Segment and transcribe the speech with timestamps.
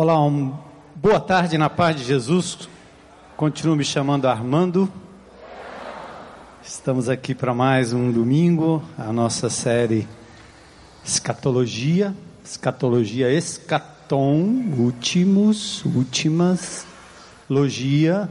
[0.00, 0.56] Olá, um,
[0.94, 2.68] boa tarde na paz de Jesus.
[3.36, 4.88] Continuo me chamando Armando.
[6.62, 10.06] Estamos aqui para mais um domingo, a nossa série
[11.04, 12.14] Escatologia,
[12.44, 16.86] Escatologia Escaton, últimos, últimas,
[17.50, 18.30] logia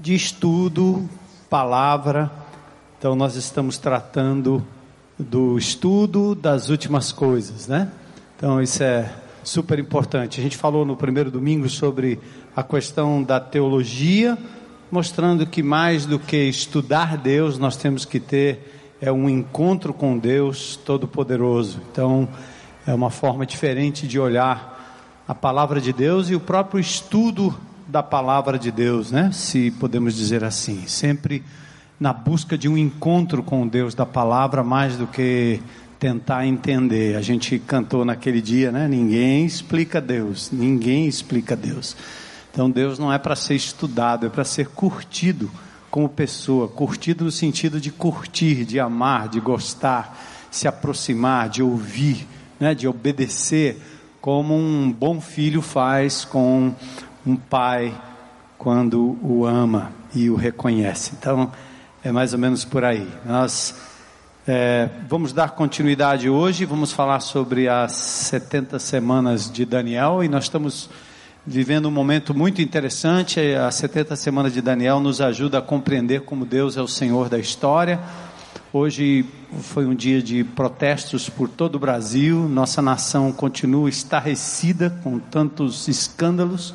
[0.00, 1.06] de estudo,
[1.50, 2.32] palavra.
[2.98, 4.66] Então nós estamos tratando
[5.18, 7.92] do estudo das últimas coisas, né?
[8.38, 9.12] Então isso é
[9.44, 10.40] super importante.
[10.40, 12.18] A gente falou no primeiro domingo sobre
[12.56, 14.36] a questão da teologia,
[14.90, 20.16] mostrando que mais do que estudar Deus, nós temos que ter é um encontro com
[20.16, 21.80] Deus Todo-Poderoso.
[21.92, 22.26] Então,
[22.86, 24.72] é uma forma diferente de olhar
[25.28, 27.54] a palavra de Deus e o próprio estudo
[27.86, 29.30] da palavra de Deus, né?
[29.32, 31.42] Se podemos dizer assim, sempre
[31.98, 35.60] na busca de um encontro com Deus da palavra mais do que
[36.04, 37.16] tentar entender.
[37.16, 38.86] A gente cantou naquele dia, né?
[38.86, 41.96] Ninguém explica Deus, ninguém explica Deus.
[42.52, 45.50] Então Deus não é para ser estudado, é para ser curtido
[45.90, 50.14] como pessoa, curtido no sentido de curtir, de amar, de gostar,
[50.50, 52.28] se aproximar, de ouvir,
[52.60, 52.74] né?
[52.74, 53.80] De obedecer,
[54.20, 56.74] como um bom filho faz com
[57.26, 57.98] um pai
[58.58, 61.12] quando o ama e o reconhece.
[61.18, 61.50] Então
[62.04, 63.08] é mais ou menos por aí.
[63.24, 63.93] Nós
[64.46, 70.44] é, vamos dar continuidade hoje, vamos falar sobre as 70 semanas de Daniel e nós
[70.44, 70.90] estamos
[71.46, 73.40] vivendo um momento muito interessante.
[73.54, 77.38] As 70 semanas de Daniel nos ajuda a compreender como Deus é o Senhor da
[77.38, 77.98] história.
[78.70, 79.24] Hoje
[79.62, 85.88] foi um dia de protestos por todo o Brasil, nossa nação continua estarrecida com tantos
[85.88, 86.74] escândalos.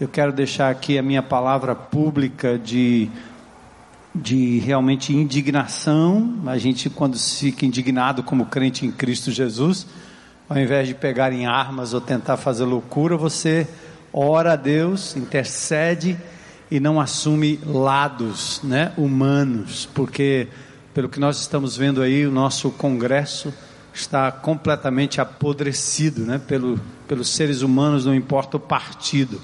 [0.00, 3.10] Eu quero deixar aqui a minha palavra pública de
[4.14, 6.34] de realmente indignação.
[6.46, 9.86] A gente, quando fica indignado como crente em Cristo Jesus,
[10.48, 13.66] ao invés de pegar em armas ou tentar fazer loucura, você
[14.12, 16.16] ora a Deus, intercede
[16.70, 20.48] e não assume lados né, humanos, porque,
[20.92, 23.52] pelo que nós estamos vendo aí, o nosso Congresso
[23.92, 29.40] está completamente apodrecido né, pelo, pelos seres humanos, não importa o partido.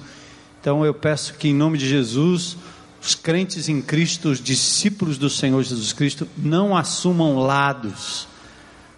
[0.61, 2.57] Então eu peço que, em nome de Jesus,
[3.03, 8.29] os crentes em Cristo, os discípulos do Senhor Jesus Cristo, não assumam lados.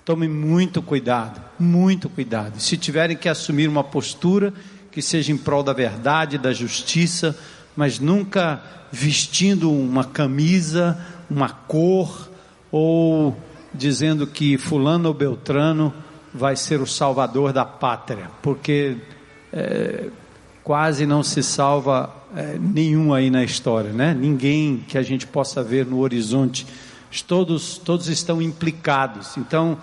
[0.04, 2.58] Tomem muito cuidado, muito cuidado.
[2.58, 4.52] Se tiverem que assumir uma postura
[4.90, 7.38] que seja em prol da verdade, da justiça,
[7.76, 10.98] mas nunca vestindo uma camisa,
[11.30, 12.28] uma cor,
[12.70, 13.36] ou
[13.72, 15.94] dizendo que Fulano ou Beltrano
[16.34, 18.96] vai ser o salvador da pátria, porque
[19.52, 20.08] é,
[20.62, 24.14] quase não se salva é, nenhum aí na história, né?
[24.14, 26.66] Ninguém que a gente possa ver no horizonte.
[27.26, 29.36] Todos, todos estão implicados.
[29.36, 29.76] Então,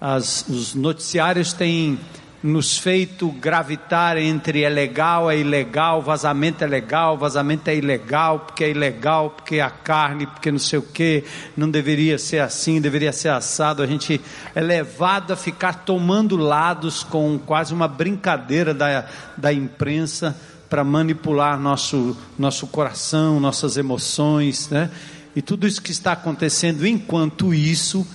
[0.00, 1.98] as, os noticiários têm
[2.42, 8.64] nos feito gravitar entre é legal, é ilegal, vazamento é legal, vazamento é ilegal, porque
[8.64, 11.22] é ilegal, porque é a carne, porque não sei o que,
[11.56, 13.82] não deveria ser assim, deveria ser assado.
[13.82, 14.20] A gente
[14.54, 20.36] é levado a ficar tomando lados com quase uma brincadeira da, da imprensa
[20.68, 24.90] para manipular nosso, nosso coração, nossas emoções, né?
[25.36, 28.06] E tudo isso que está acontecendo, enquanto isso,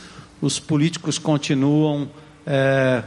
[0.42, 2.10] os políticos continuam
[2.46, 3.04] é,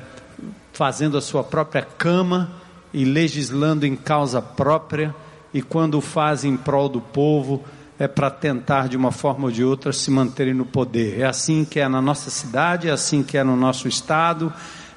[0.81, 2.51] fazendo a sua própria cama
[2.91, 5.15] e legislando em causa própria,
[5.53, 7.63] e quando fazem em prol do povo,
[7.99, 11.21] é para tentar de uma forma ou de outra se manterem no poder.
[11.21, 14.51] É assim que é na nossa cidade, é assim que é no nosso estado,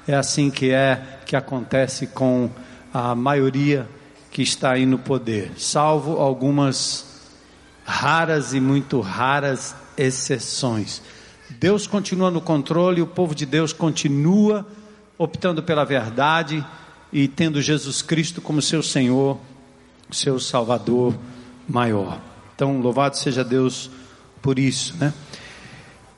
[0.08, 2.48] é assim que é que acontece com
[2.90, 3.86] a maioria
[4.30, 7.28] que está aí no poder, salvo algumas
[7.84, 11.02] raras e muito raras exceções.
[11.60, 14.66] Deus continua no controle, o povo de Deus continua
[15.18, 16.64] optando pela verdade
[17.12, 19.38] e tendo Jesus Cristo como seu Senhor,
[20.10, 21.14] seu Salvador
[21.68, 22.20] maior.
[22.54, 23.90] Então, louvado seja Deus
[24.42, 25.12] por isso, né?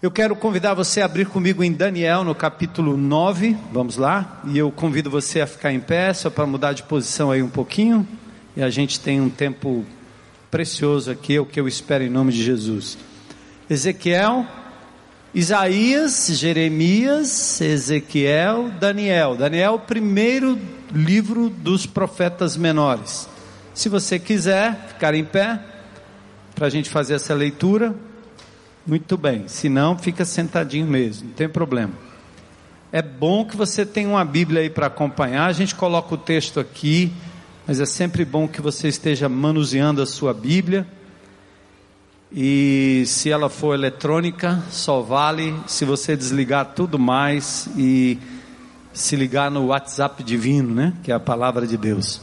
[0.02, 4.58] Eu quero convidar você a abrir comigo em Daniel, no capítulo 9, vamos lá, e
[4.58, 8.06] eu convido você a ficar em pé, só para mudar de posição aí um pouquinho,
[8.54, 9.84] e a gente tem um tempo
[10.50, 12.98] precioso aqui, é o que eu espero em nome de Jesus.
[13.68, 14.46] Ezequiel,
[15.36, 19.36] Isaías, Jeremias, Ezequiel, Daniel.
[19.36, 20.58] Daniel, primeiro
[20.90, 23.28] livro dos profetas menores.
[23.74, 25.60] Se você quiser ficar em pé,
[26.54, 27.94] para a gente fazer essa leitura,
[28.86, 31.92] muito bem, se não, fica sentadinho mesmo, não tem problema.
[32.90, 35.44] É bom que você tenha uma Bíblia aí para acompanhar.
[35.44, 37.12] A gente coloca o texto aqui,
[37.66, 40.86] mas é sempre bom que você esteja manuseando a sua Bíblia.
[42.32, 48.18] E se ela for eletrônica, só vale se você desligar tudo mais e
[48.92, 50.94] se ligar no WhatsApp divino, né?
[51.04, 52.20] Que é a palavra de Deus.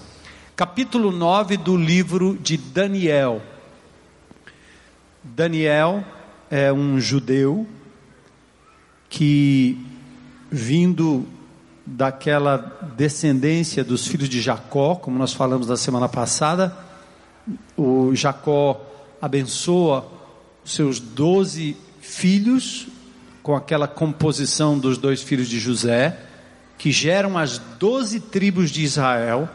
[0.55, 3.41] Capítulo 9 do livro de Daniel.
[5.23, 6.03] Daniel
[6.51, 7.65] é um judeu
[9.09, 9.79] que,
[10.51, 11.25] vindo
[11.85, 12.57] daquela
[12.97, 16.75] descendência dos filhos de Jacó, como nós falamos na semana passada,
[17.77, 18.92] o Jacó
[19.23, 20.05] abençoa
[20.65, 22.87] seus doze filhos
[23.41, 26.19] com aquela composição dos dois filhos de José,
[26.77, 29.47] que geram as doze tribos de Israel.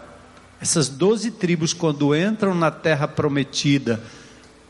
[0.59, 4.03] Essas doze tribos, quando entram na terra prometida,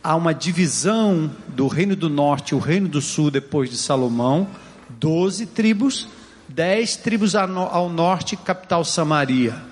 [0.03, 4.49] há uma divisão do reino do norte e o reino do sul depois de Salomão.
[4.89, 6.09] Doze tribos,
[6.49, 9.63] dez tribos ao norte, capital Samaria.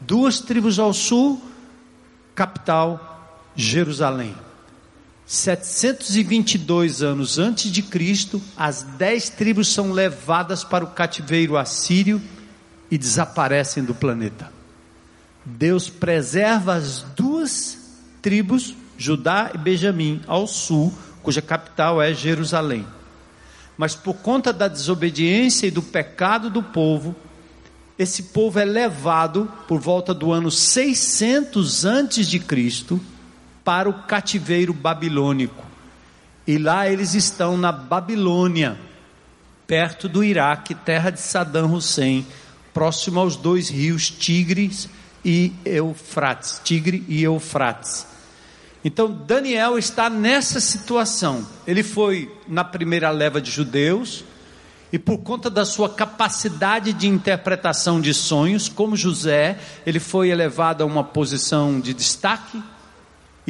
[0.00, 1.42] Duas tribos ao sul,
[2.36, 4.32] capital Jerusalém.
[5.30, 12.20] 722 anos antes de Cristo, as dez tribos são levadas para o cativeiro assírio
[12.90, 14.52] e desaparecem do planeta.
[15.44, 17.78] Deus preserva as duas
[18.20, 20.92] tribos, Judá e Benjamim, ao sul,
[21.22, 22.84] cuja capital é Jerusalém.
[23.78, 27.14] Mas por conta da desobediência e do pecado do povo,
[27.96, 33.00] esse povo é levado por volta do ano 600 antes de Cristo
[33.64, 35.64] para o cativeiro babilônico.
[36.46, 38.78] E lá eles estão na Babilônia,
[39.66, 42.26] perto do Iraque, terra de Saddam Hussein,
[42.72, 44.88] próximo aos dois rios Tigres
[45.24, 48.06] e Eufrates, Tigre e Eufrates.
[48.84, 51.46] Então Daniel está nessa situação.
[51.66, 54.24] Ele foi na primeira leva de judeus
[54.92, 60.82] e por conta da sua capacidade de interpretação de sonhos, como José, ele foi elevado
[60.82, 62.60] a uma posição de destaque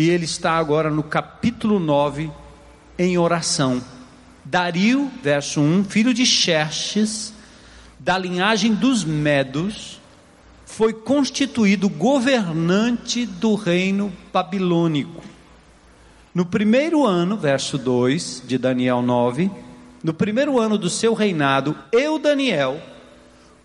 [0.00, 2.30] e ele está agora no capítulo 9
[2.98, 3.82] em oração.
[4.42, 7.34] Dario, verso 1, filho de Xerxes,
[7.98, 10.00] da linhagem dos Medos,
[10.64, 15.22] foi constituído governante do reino babilônico.
[16.34, 19.50] No primeiro ano, verso 2 de Daniel 9,
[20.02, 22.80] no primeiro ano do seu reinado, eu, Daniel,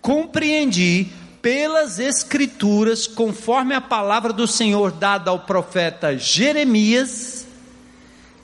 [0.02, 1.06] compreendi
[1.46, 7.46] pelas Escrituras, conforme a palavra do Senhor dada ao profeta Jeremias,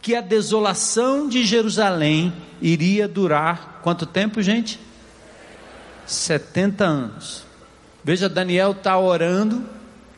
[0.00, 4.78] que a desolação de Jerusalém iria durar quanto tempo, gente?
[6.06, 7.44] 70 anos.
[8.04, 9.68] Veja, Daniel está orando,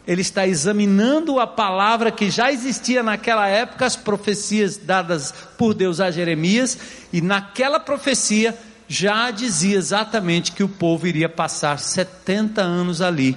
[0.07, 6.01] ele está examinando a palavra que já existia naquela época, as profecias dadas por Deus
[6.01, 6.77] a Jeremias,
[7.11, 8.55] e naquela profecia
[8.89, 13.37] já dizia exatamente que o povo iria passar 70 anos ali.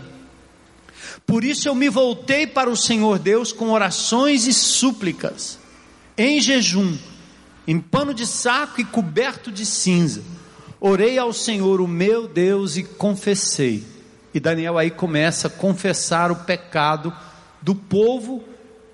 [1.25, 5.59] Por isso eu me voltei para o Senhor Deus com orações e súplicas,
[6.17, 6.97] em jejum,
[7.67, 10.21] em pano de saco e coberto de cinza.
[10.79, 13.83] Orei ao Senhor, o meu Deus, e confessei.
[14.33, 17.13] E Daniel aí começa a confessar o pecado
[17.61, 18.43] do povo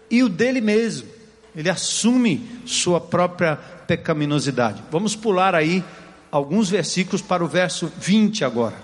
[0.09, 1.07] e o dele mesmo.
[1.55, 4.81] Ele assume sua própria pecaminosidade.
[4.89, 5.83] Vamos pular aí
[6.33, 8.75] alguns versículos para o verso 20 agora.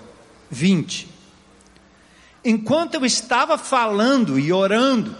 [0.48, 1.08] 20.
[2.44, 5.16] Enquanto eu estava falando e orando,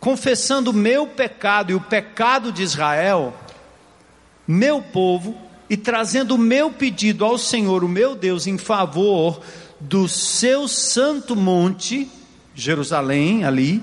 [0.00, 3.36] confessando o meu pecado e o pecado de Israel,
[4.48, 5.36] meu povo,
[5.68, 9.42] e trazendo o meu pedido ao Senhor, o meu Deus, em favor
[9.78, 12.10] do seu santo monte,
[12.54, 13.82] Jerusalém, ali,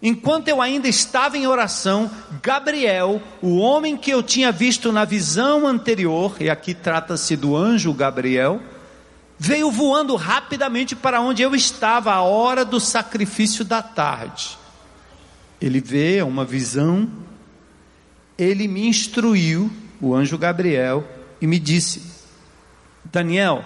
[0.00, 5.66] Enquanto eu ainda estava em oração, Gabriel, o homem que eu tinha visto na visão
[5.66, 8.62] anterior, e aqui trata-se do anjo Gabriel,
[9.36, 14.56] veio voando rapidamente para onde eu estava a hora do sacrifício da tarde.
[15.60, 17.10] Ele vê uma visão,
[18.36, 19.68] ele me instruiu,
[20.00, 21.04] o anjo Gabriel,
[21.40, 22.02] e me disse:
[23.04, 23.64] Daniel,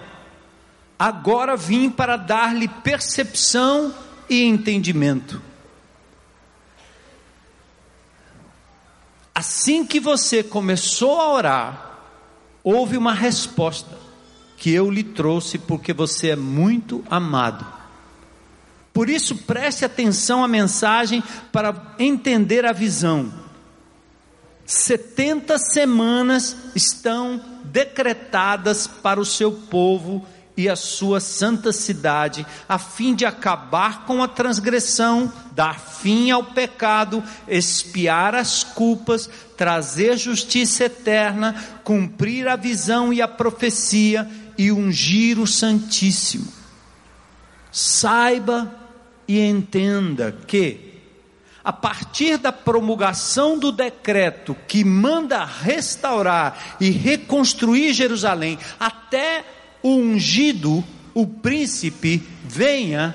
[0.97, 3.93] agora vim para dar-lhe percepção
[4.27, 5.52] e entendimento
[9.33, 11.99] Assim que você começou a orar,
[12.63, 13.97] houve uma resposta
[14.57, 17.65] que eu lhe trouxe porque você é muito amado.
[18.93, 23.33] Por isso, preste atenção à mensagem para entender a visão.
[24.65, 30.25] 70 semanas estão decretadas para o seu povo
[30.55, 36.43] e a sua santa cidade, a fim de acabar com a transgressão, dar fim ao
[36.43, 45.39] pecado, expiar as culpas, trazer justiça eterna, cumprir a visão e a profecia e ungir
[45.39, 46.47] o Santíssimo.
[47.71, 48.71] Saiba
[49.27, 50.93] e entenda que,
[51.63, 59.43] a partir da promulgação do decreto que manda restaurar e reconstruir Jerusalém, até
[59.83, 63.13] o ungido, o príncipe venha,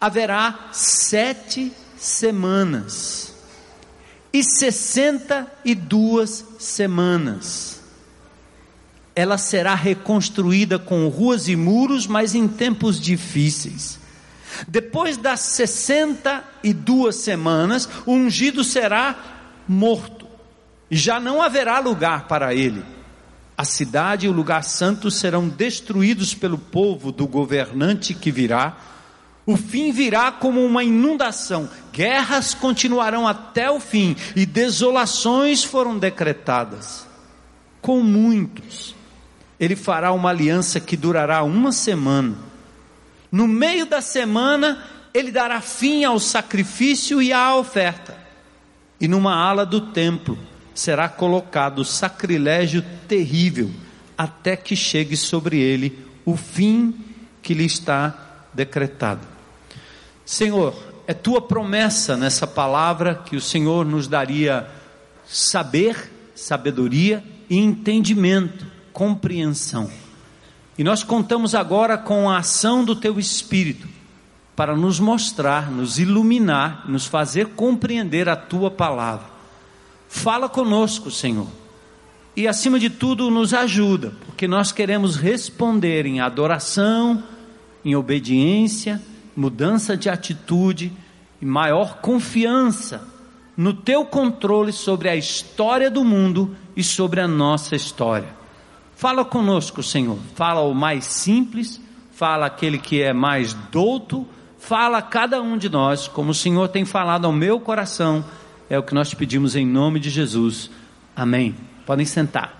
[0.00, 3.34] haverá sete semanas
[4.32, 7.80] e sessenta e duas semanas.
[9.16, 13.98] Ela será reconstruída com ruas e muros, mas em tempos difíceis.
[14.68, 20.26] Depois das sessenta e duas semanas, o ungido será morto,
[20.90, 22.97] já não haverá lugar para ele.
[23.58, 28.76] A cidade e o lugar santo serão destruídos pelo povo do governante que virá.
[29.44, 37.04] O fim virá como uma inundação, guerras continuarão até o fim e desolações foram decretadas.
[37.82, 38.94] Com muitos,
[39.58, 42.36] ele fará uma aliança que durará uma semana.
[43.32, 48.16] No meio da semana, ele dará fim ao sacrifício e à oferta.
[49.00, 50.38] E numa ala do templo,
[50.78, 53.68] será colocado sacrilégio terrível,
[54.16, 56.94] até que chegue sobre ele o fim
[57.42, 59.26] que lhe está decretado.
[60.24, 60.72] Senhor,
[61.04, 64.68] é tua promessa nessa palavra que o Senhor nos daria
[65.26, 69.90] saber, sabedoria e entendimento, compreensão.
[70.78, 73.88] E nós contamos agora com a ação do teu Espírito
[74.54, 79.37] para nos mostrar, nos iluminar, nos fazer compreender a tua palavra.
[80.08, 81.46] Fala conosco, Senhor.
[82.34, 87.22] E acima de tudo, nos ajuda, porque nós queremos responder em adoração,
[87.84, 89.02] em obediência,
[89.36, 90.92] mudança de atitude
[91.40, 93.06] e maior confiança
[93.56, 98.28] no teu controle sobre a história do mundo e sobre a nossa história.
[98.94, 100.18] Fala conosco, Senhor.
[100.34, 101.80] Fala o mais simples,
[102.12, 104.26] fala aquele que é mais douto,
[104.58, 108.24] fala a cada um de nós, como o Senhor tem falado ao meu coração
[108.70, 110.70] é o que nós pedimos em nome de Jesus.
[111.16, 111.54] Amém.
[111.86, 112.58] Podem sentar.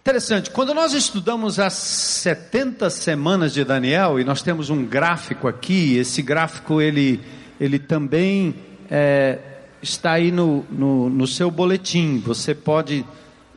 [0.00, 5.96] Interessante, quando nós estudamos as 70 semanas de Daniel, e nós temos um gráfico aqui,
[5.96, 7.22] esse gráfico ele,
[7.58, 8.54] ele também
[8.90, 9.38] é,
[9.80, 13.02] está aí no, no, no seu boletim, você pode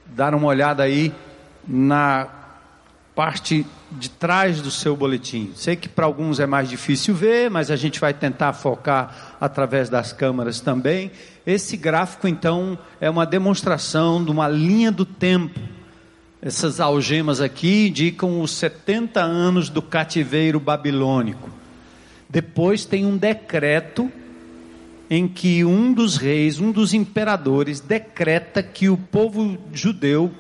[0.06, 1.14] dar uma olhada aí
[1.68, 2.28] na
[3.18, 5.52] parte de trás do seu boletim.
[5.56, 9.90] Sei que para alguns é mais difícil ver, mas a gente vai tentar focar através
[9.90, 11.12] das câmeras também.
[11.46, 15.60] Esse gráfico, então, é uma demonstração de uma linha do tempo.
[16.40, 21.50] Essas algemas aqui indicam os 70 anos do cativeiro babilônico.
[22.30, 24.12] Depois tem um decreto
[25.10, 30.32] em que um dos reis, um dos imperadores, decreta que o povo judeu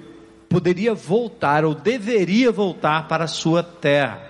[0.49, 4.21] poderia voltar ou deveria voltar para a sua terra.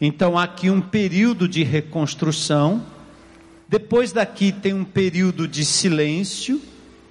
[0.00, 2.84] Então há aqui um período de reconstrução.
[3.68, 6.60] Depois daqui tem um período de silêncio,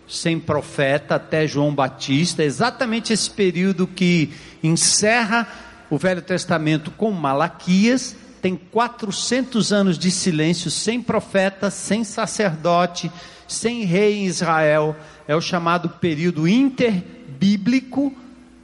[0.08, 4.32] sem profeta até João Batista, exatamente esse período que
[4.64, 5.48] encerra
[5.90, 13.12] o Velho Testamento com Malaquias, tem 400 anos de silêncio, sem profeta, sem sacerdote,
[13.48, 14.96] sem rei em Israel,
[15.28, 17.04] é o chamado período inter
[17.38, 18.14] bíblico,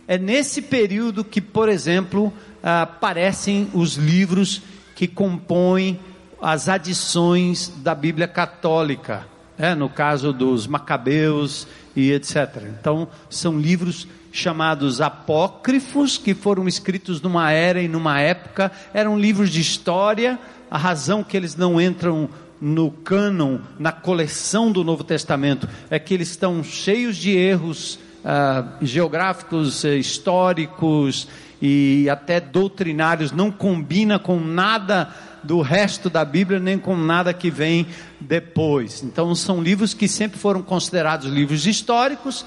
[0.07, 4.61] é nesse período que, por exemplo, aparecem os livros
[4.95, 5.99] que compõem
[6.41, 9.25] as adições da Bíblia católica,
[9.57, 12.63] é, no caso dos Macabeus e etc.
[12.79, 19.49] Então, são livros chamados apócrifos, que foram escritos numa era e numa época, eram livros
[19.49, 20.39] de história,
[20.69, 22.27] a razão que eles não entram
[22.59, 28.85] no cânon, na coleção do Novo Testamento, é que eles estão cheios de erros uh,
[28.85, 31.27] geográficos, eh, históricos
[31.61, 35.13] e até doutrinários, não combina com nada
[35.43, 37.85] do resto da Bíblia, nem com nada que vem
[38.19, 39.03] depois.
[39.03, 42.45] Então, são livros que sempre foram considerados livros históricos,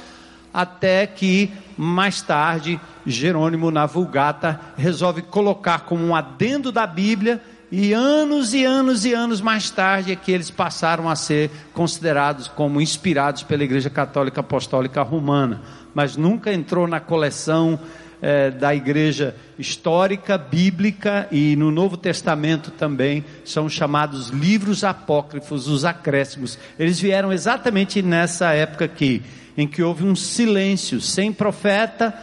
[0.52, 7.92] até que mais tarde Jerônimo na Vulgata resolve colocar como um adendo da Bíblia e
[7.92, 12.80] anos e anos e anos mais tarde é que eles passaram a ser considerados como
[12.80, 17.78] inspirados pela Igreja Católica Apostólica Romana, mas nunca entrou na coleção
[18.22, 25.84] eh, da Igreja histórica, bíblica e no Novo Testamento também são chamados livros apócrifos, os
[25.84, 26.56] acréscimos.
[26.78, 29.22] Eles vieram exatamente nessa época aqui,
[29.56, 32.14] em que houve um silêncio, sem profeta,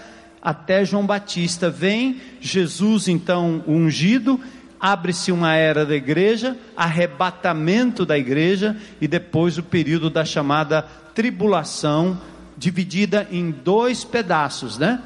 [0.42, 1.70] até João Batista.
[1.70, 4.40] Vem Jesus, então, ungido
[4.84, 10.82] abre-se uma era da igreja, arrebatamento da igreja e depois o período da chamada
[11.16, 12.20] tribulação,
[12.58, 15.02] dividida em dois pedaços, né?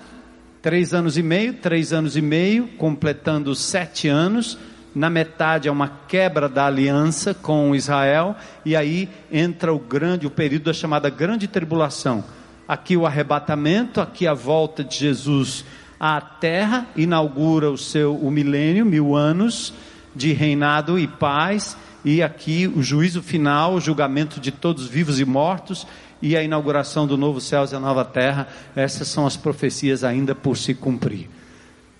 [0.64, 4.58] Três anos e meio, três anos e meio, completando sete anos.
[4.96, 10.32] na metade é uma quebra da aliança com Israel, e aí entra o grande, o
[10.32, 12.24] período da chamada grande tribulação.
[12.68, 15.64] Aqui o arrebatamento, aqui a volta de Jesus
[16.00, 19.74] à terra, inaugura o seu o milênio, mil anos
[20.16, 25.26] de reinado e paz, e aqui o juízo final, o julgamento de todos vivos e
[25.26, 25.86] mortos,
[26.22, 30.34] e a inauguração do novo céu e a nova terra, essas são as profecias ainda
[30.34, 31.30] por se cumprir.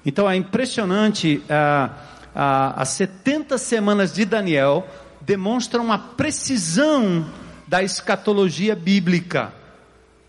[0.06, 1.90] Então é impressionante, ah,
[2.34, 4.88] ah, as 70 semanas de Daniel
[5.22, 7.26] demonstram uma precisão
[7.68, 9.54] da escatologia bíblica.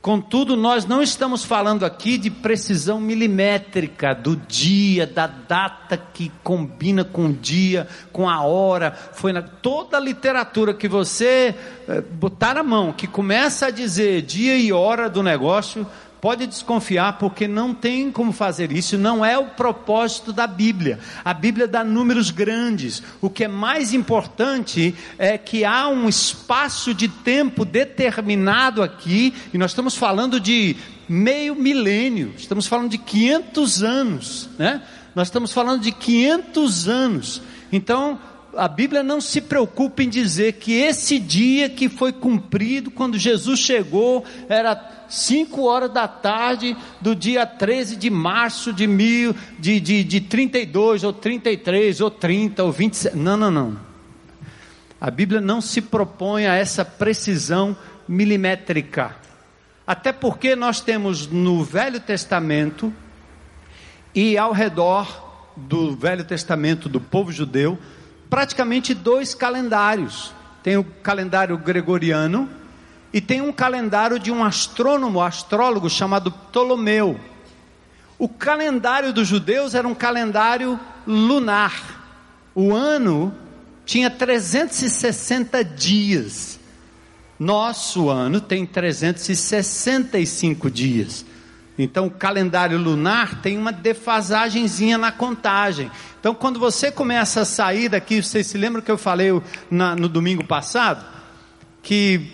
[0.09, 7.05] Contudo, nós não estamos falando aqui de precisão milimétrica do dia, da data que combina
[7.05, 8.91] com o dia, com a hora.
[9.13, 11.55] Foi na, toda a literatura que você
[11.87, 15.87] eh, botar na mão, que começa a dizer dia e hora do negócio,
[16.21, 20.99] Pode desconfiar, porque não tem como fazer isso, não é o propósito da Bíblia.
[21.25, 23.03] A Bíblia dá números grandes.
[23.21, 29.59] O que é mais importante é que há um espaço de tempo determinado aqui, e
[29.59, 30.77] nós estamos falando de
[31.09, 34.83] meio milênio, estamos falando de 500 anos, né?
[35.15, 37.43] Nós estamos falando de 500 anos.
[37.73, 38.19] Então,
[38.59, 43.61] a Bíblia não se preocupa em dizer que esse dia que foi cumprido, quando Jesus
[43.61, 50.03] chegou, era 5 horas da tarde do dia 13 de março de, mil, de, de,
[50.03, 53.17] de 32, ou 33, ou 30, ou 27.
[53.17, 53.79] Não, não, não.
[55.01, 57.77] A Bíblia não se propõe a essa precisão
[58.09, 59.15] milimétrica.
[59.87, 62.93] Até porque nós temos no Velho Testamento
[64.13, 67.79] e ao redor do Velho Testamento do povo judeu
[68.29, 70.33] praticamente dois calendários.
[70.63, 72.49] Tem o calendário gregoriano
[73.13, 77.19] e tem um calendário de um astrônomo, astrólogo chamado Ptolomeu.
[78.19, 81.99] O calendário dos judeus era um calendário lunar.
[82.55, 83.35] O ano
[83.87, 86.59] tinha 360 dias.
[87.39, 91.25] Nosso ano tem 365 dias.
[91.79, 95.89] Então o calendário lunar tem uma defasagenzinha na contagem.
[96.29, 99.31] Então quando você começa a sair daqui, vocês se lembram que eu falei
[99.71, 101.03] na, no domingo passado?
[101.83, 102.31] Que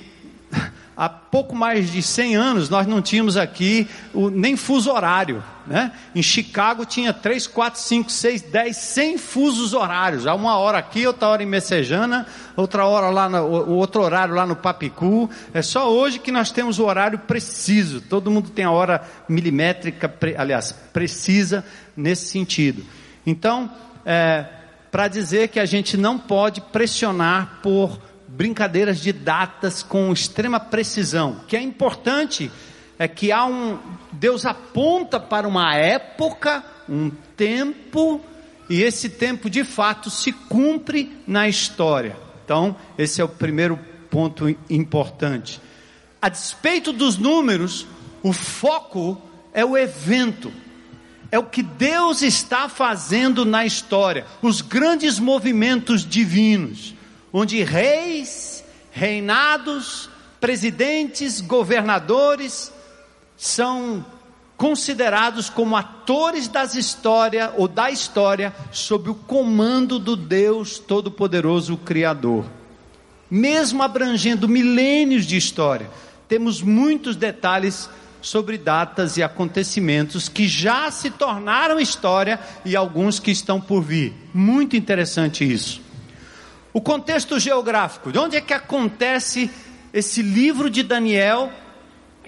[0.97, 5.45] há pouco mais de 100 anos nós não tínhamos aqui o, nem fuso horário.
[5.65, 5.93] Né?
[6.13, 10.27] Em Chicago tinha 3, 4, 5, 6, 10, 100 fusos horários.
[10.27, 12.27] Há uma hora aqui, outra hora em Messejana,
[12.57, 15.31] outra hora lá, no, outro horário lá no Papicu.
[15.53, 18.01] É só hoje que nós temos o horário preciso.
[18.01, 21.65] Todo mundo tem a hora milimétrica, pre, aliás, precisa
[21.97, 22.85] nesse sentido.
[23.27, 23.71] Então,
[24.05, 24.45] é,
[24.91, 31.33] para dizer que a gente não pode pressionar por brincadeiras de datas com extrema precisão.
[31.33, 32.51] O que é importante
[32.99, 33.79] é que há um
[34.13, 38.21] Deus aponta para uma época, um tempo,
[38.69, 42.17] e esse tempo de fato se cumpre na história.
[42.45, 43.79] Então, esse é o primeiro
[44.11, 45.61] ponto importante.
[46.21, 47.87] A despeito dos números,
[48.23, 49.21] o foco
[49.53, 50.53] é o evento.
[51.35, 56.95] É o que Deus está fazendo na história, os grandes movimentos divinos
[57.33, 60.09] onde reis, reinados,
[60.41, 62.73] presidentes, governadores
[63.37, 64.07] são
[64.57, 72.45] considerados como atores das histórias ou da história sob o comando do Deus Todo-Poderoso Criador.
[73.29, 75.91] Mesmo abrangendo milênios de história,
[76.29, 77.91] temos muitos detalhes
[78.25, 84.15] sobre datas e acontecimentos que já se tornaram história e alguns que estão por vir.
[84.33, 85.83] Muito interessante isso.
[86.73, 89.51] O contexto geográfico, de onde é que acontece
[89.93, 91.53] esse livro de Daniel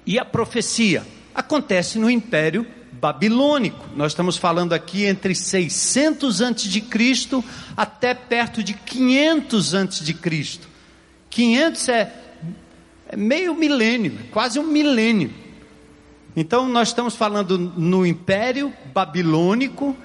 [0.05, 1.03] e a profecia?
[1.35, 3.87] Acontece no Império Babilônico.
[3.97, 7.43] Nós estamos falando aqui entre 600 antes de Cristo
[7.75, 10.69] até perto de 500 antes de Cristo.
[11.31, 12.15] 500 é,
[13.09, 15.46] é meio milênio, quase um milênio.
[16.37, 19.97] Então nós estamos falando no Império Babilônico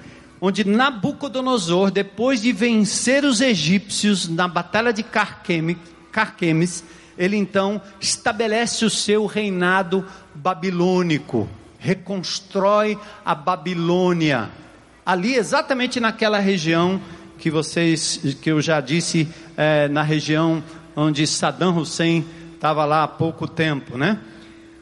[0.44, 6.82] onde Nabucodonosor, depois de vencer os egípcios na batalha de Carquemes,
[7.16, 14.50] ele então estabelece o seu reinado babilônico, reconstrói a Babilônia.
[15.06, 17.00] Ali, exatamente naquela região
[17.38, 20.60] que vocês, que eu já disse, é, na região
[20.96, 24.18] onde Saddam Hussein estava lá há pouco tempo, né?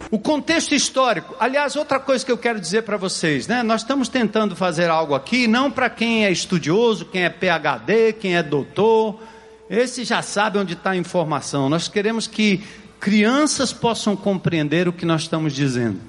[0.08, 3.62] O contexto histórico, aliás, outra coisa que eu quero dizer para vocês, né?
[3.62, 8.36] Nós estamos tentando fazer algo aqui, não para quem é estudioso, quem é PhD, quem
[8.36, 9.20] é doutor,
[9.68, 11.68] esse já sabe onde está a informação.
[11.68, 12.60] Nós queremos que
[12.98, 16.00] crianças possam compreender o que nós estamos dizendo.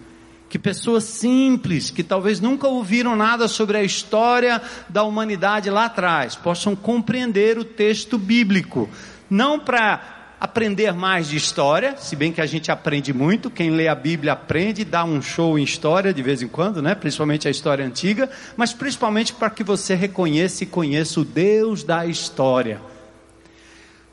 [0.52, 6.36] que pessoas simples, que talvez nunca ouviram nada sobre a história da humanidade lá atrás,
[6.36, 8.90] possam compreender o texto bíblico,
[9.30, 13.88] não para aprender mais de história, se bem que a gente aprende muito, quem lê
[13.88, 16.96] a Bíblia aprende, dá um show em história de vez em quando, né?
[16.96, 18.28] principalmente a história antiga,
[18.58, 22.82] mas principalmente para que você reconheça e conheça o Deus da história.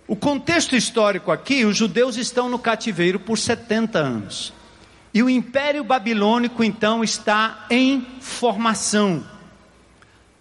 [0.07, 4.53] O contexto histórico aqui, os judeus estão no cativeiro por 70 anos.
[5.14, 9.25] E o Império Babilônico então está em formação.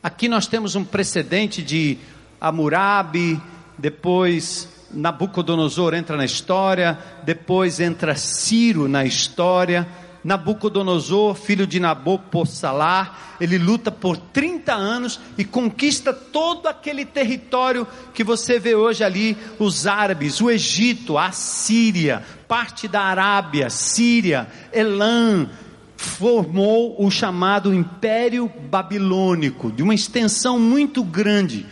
[0.04, 1.98] Aqui nós temos um precedente de
[2.42, 3.42] Hammurabi,
[3.78, 9.88] depois Nabucodonosor entra na história, depois entra Ciro na história.
[10.24, 18.26] Nabucodonosor, filho de Nabopolassar, ele luta por 30 anos e conquista todo aquele território que
[18.26, 25.50] você vê hoje ali, os árabes, o Egito, a Síria, parte da Arábia, Síria, Elam,
[25.96, 31.66] formou o chamado Império Babilônico, de uma extensão muito grande.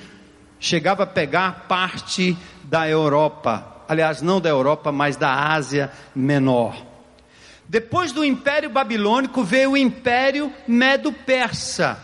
[0.60, 2.38] Chegava a pegar parte
[2.70, 6.76] da Europa, aliás, não da Europa, mas da Ásia Menor.
[7.68, 12.00] Depois do Império Babilônico veio o Império Medo-Persa.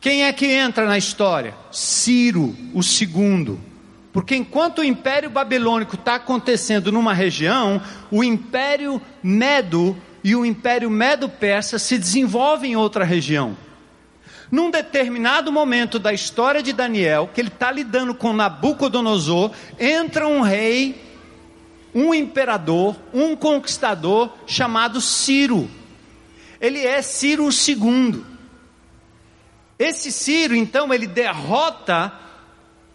[0.00, 1.54] Quem é que entra na história?
[1.70, 3.60] Ciro, o segundo.
[4.12, 7.80] Porque enquanto o Império Babilônico está acontecendo numa região,
[8.10, 13.56] o Império Medo e o Império Medo-Persa se desenvolvem em outra região.
[14.52, 20.42] Num determinado momento da história de Daniel, que ele está lidando com Nabucodonosor, entra um
[20.42, 21.10] rei
[21.94, 25.70] um imperador, um conquistador chamado Ciro.
[26.60, 28.24] Ele é Ciro II.
[29.78, 32.12] Esse Ciro, então, ele derrota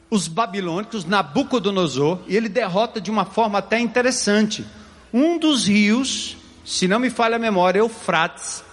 [0.09, 4.65] os babilônicos, Nabucodonosor, e ele derrota de uma forma até interessante.
[5.13, 8.63] Um dos rios, se não me falha a memória, Eufrates,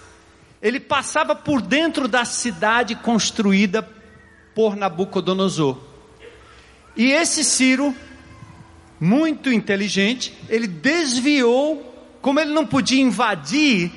[0.61, 3.87] ele passava por dentro da cidade construída
[4.53, 5.77] por Nabucodonosor.
[6.95, 7.93] E esse Ciro
[8.99, 13.91] muito inteligente, ele desviou, como ele não podia invadir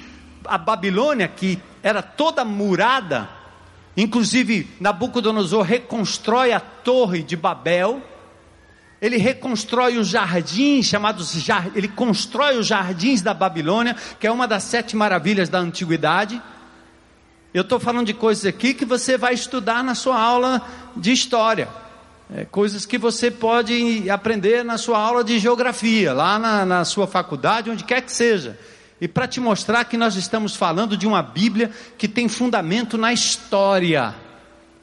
[0.44, 3.28] a Babilônia, que era toda murada,
[3.96, 8.02] inclusive Nabucodonosor reconstrói a torre de Babel,
[9.00, 11.34] ele reconstrói os jardins chamados,
[11.74, 16.40] ele constrói os jardins da Babilônia, que é uma das sete maravilhas da antiguidade.
[17.54, 20.60] Eu estou falando de coisas aqui que você vai estudar na sua aula
[20.96, 21.68] de história.
[22.34, 27.06] É, coisas que você pode aprender na sua aula de geografia, lá na, na sua
[27.06, 28.58] faculdade, onde quer que seja.
[29.00, 33.12] E para te mostrar que nós estamos falando de uma Bíblia que tem fundamento na
[33.12, 34.14] história.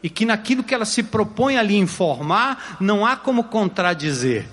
[0.06, 4.48] E que naquilo que ela se propõe ali informar, não há como contradizer.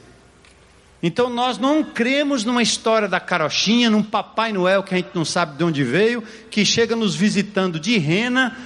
[1.03, 5.27] Então nós não cremos numa história da carochinha, num Papai Noel que a gente não
[5.27, 8.57] sabe de onde veio, que chega nos visitando de rena,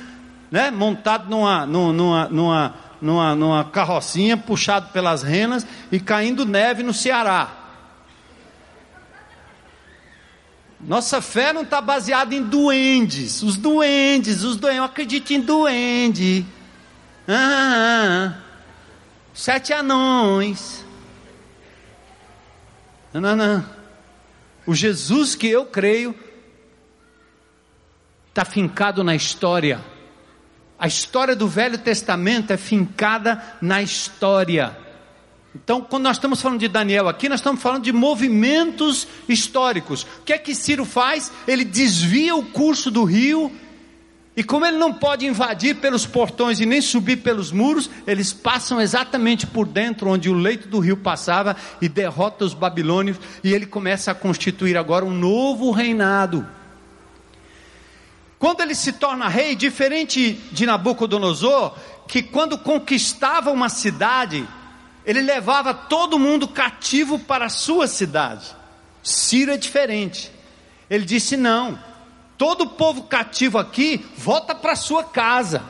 [0.48, 6.94] né, montado numa, numa, numa numa, numa carrocinha, puxado pelas renas e caindo neve no
[6.94, 7.50] Ceará.
[10.80, 13.42] Nossa fé não está baseada em duendes.
[13.42, 16.46] Os duendes, os duendes, eu acredito em duende.
[17.28, 18.34] Ah,
[19.34, 20.84] sete anões.
[23.12, 23.66] Não, não, não.
[24.66, 26.14] O Jesus que eu creio
[28.28, 29.80] está fincado na história.
[30.78, 34.76] A história do Velho Testamento é fincada na história.
[35.54, 40.02] Então, quando nós estamos falando de Daniel aqui, nós estamos falando de movimentos históricos.
[40.20, 41.32] O que é que Ciro faz?
[41.48, 43.50] Ele desvia o curso do rio,
[44.36, 48.78] e como ele não pode invadir pelos portões e nem subir pelos muros, eles passam
[48.78, 53.64] exatamente por dentro onde o leito do rio passava e derrota os babilônios, e ele
[53.64, 56.46] começa a constituir agora um novo reinado.
[58.38, 61.74] Quando ele se torna rei, diferente de Nabucodonosor,
[62.06, 64.46] que quando conquistava uma cidade,
[65.06, 68.54] ele levava todo mundo cativo para a sua cidade.
[69.02, 70.30] Ciro é diferente.
[70.90, 71.78] Ele disse: não,
[72.36, 75.62] todo o povo cativo aqui volta para sua casa,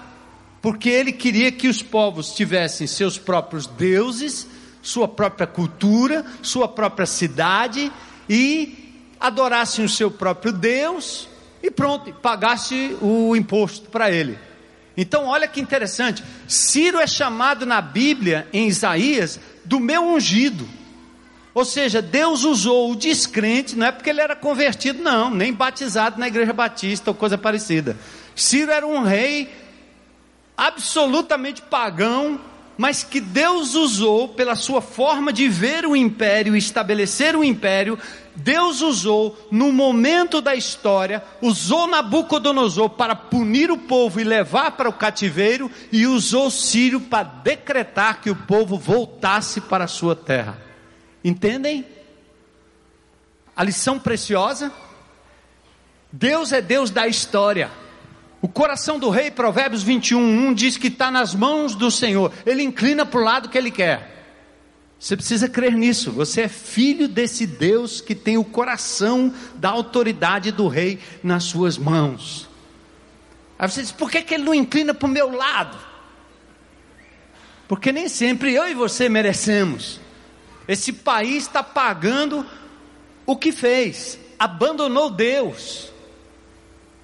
[0.60, 4.46] porque ele queria que os povos tivessem seus próprios deuses,
[4.82, 7.90] sua própria cultura, sua própria cidade
[8.28, 11.28] e adorassem o seu próprio Deus
[11.62, 14.38] e pronto, pagasse o imposto para ele.
[14.96, 16.24] Então, olha que interessante.
[16.48, 20.66] Ciro é chamado na Bíblia, em Isaías, do meu ungido.
[21.56, 26.20] Ou seja, Deus usou o descrente, não é porque ele era convertido, não, nem batizado
[26.20, 27.96] na igreja batista ou coisa parecida.
[28.34, 29.50] Ciro era um rei
[30.54, 32.38] absolutamente pagão,
[32.76, 37.98] mas que Deus usou pela sua forma de ver o império estabelecer o império,
[38.34, 44.90] Deus usou no momento da história, usou Nabucodonosor para punir o povo e levar para
[44.90, 50.65] o cativeiro, e usou Sírio para decretar que o povo voltasse para a sua terra.
[51.26, 51.84] Entendem?
[53.56, 54.72] A lição preciosa?
[56.12, 57.68] Deus é Deus da história.
[58.40, 62.32] O coração do rei, Provérbios 21, 1 diz que está nas mãos do Senhor.
[62.46, 64.24] Ele inclina para o lado que ele quer.
[65.00, 66.12] Você precisa crer nisso.
[66.12, 71.76] Você é filho desse Deus que tem o coração da autoridade do rei nas suas
[71.76, 72.48] mãos.
[73.58, 75.76] Aí você diz: por que, que ele não inclina para o meu lado?
[77.66, 80.05] Porque nem sempre eu e você merecemos.
[80.68, 82.44] Esse país está pagando
[83.24, 85.92] o que fez, abandonou Deus.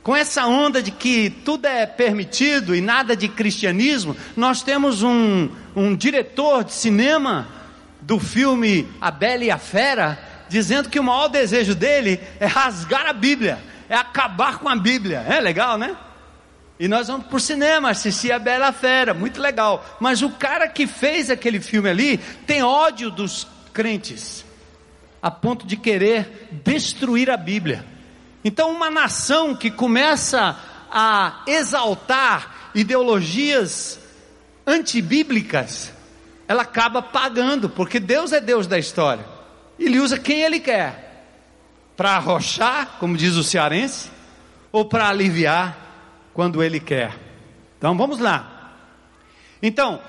[0.02, 5.48] Com essa onda de que tudo é permitido e nada de cristianismo, nós temos um,
[5.76, 7.46] um diretor de cinema
[8.00, 13.06] do filme A Bela e a Fera, dizendo que o maior desejo dele é rasgar
[13.06, 15.24] a Bíblia, é acabar com a Bíblia.
[15.28, 15.96] É legal, né?
[16.78, 19.84] E nós vamos para o cinema assistir a Bela Fera, muito legal.
[20.00, 24.44] Mas o cara que fez aquele filme ali tem ódio dos crentes,
[25.20, 27.84] a ponto de querer destruir a Bíblia.
[28.44, 30.58] Então, uma nação que começa
[30.90, 33.98] a exaltar ideologias
[34.66, 35.92] antibíblicas,
[36.48, 39.24] ela acaba pagando, porque Deus é Deus da história.
[39.78, 41.24] Ele usa quem Ele quer,
[41.96, 44.10] para arrochar, como diz o cearense,
[44.72, 45.76] ou para aliviar,
[46.32, 47.16] quando Ele quer.
[47.78, 48.76] Então vamos lá.
[49.62, 50.00] Então,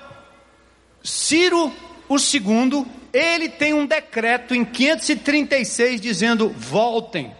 [1.04, 1.72] Ciro
[2.08, 7.32] o segundo, ele tem um decreto em 536 dizendo: voltem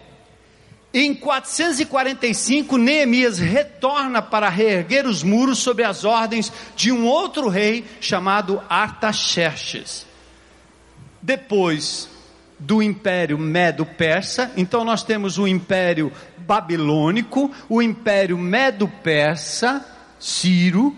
[0.94, 7.84] em 445, Neemias retorna para reerguer os muros sob as ordens de um outro rei
[8.00, 10.06] chamado Artaxerxes.
[11.20, 12.08] Depois
[12.60, 16.12] do Império Medo-Persa, então nós temos o Império
[16.46, 19.84] Babilônico, o Império Medo-Persa,
[20.18, 20.96] Ciro.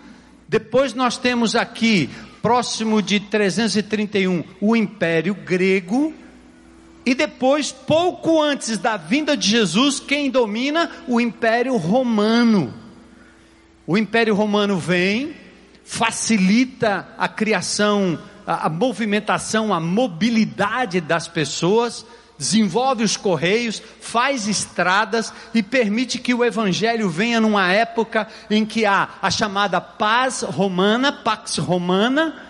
[0.48, 2.10] Depois nós temos aqui,
[2.42, 6.14] próximo de 331, o Império Grego
[7.06, 10.90] e depois, pouco antes da vinda de Jesus, quem domina?
[11.06, 12.74] O Império Romano.
[13.86, 15.32] O Império Romano vem,
[15.84, 22.04] facilita a criação, a, a movimentação, a mobilidade das pessoas,
[22.38, 28.84] desenvolve os correios, faz estradas e permite que o evangelho venha numa época em que
[28.84, 32.42] há a chamada paz romana, pax romana,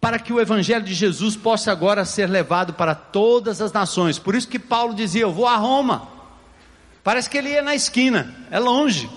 [0.00, 4.18] para que o evangelho de Jesus possa agora ser levado para todas as nações.
[4.18, 6.08] Por isso que Paulo dizia: Eu vou a Roma.
[7.02, 9.08] Parece que ele ia na esquina, é longe.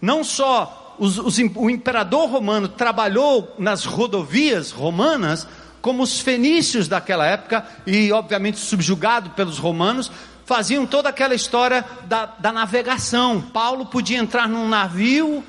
[0.00, 5.46] Não só os, os, o imperador romano trabalhou nas rodovias romanas,
[5.80, 10.10] como os fenícios daquela época, e obviamente subjugado pelos romanos,
[10.44, 13.40] faziam toda aquela história da, da navegação.
[13.40, 15.44] Paulo podia entrar num navio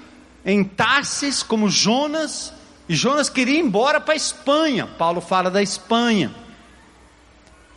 [0.46, 2.54] em Tarsis, como Jonas,
[2.88, 4.88] e Jonas queria ir embora para a Espanha.
[4.98, 6.32] Paulo fala da Espanha.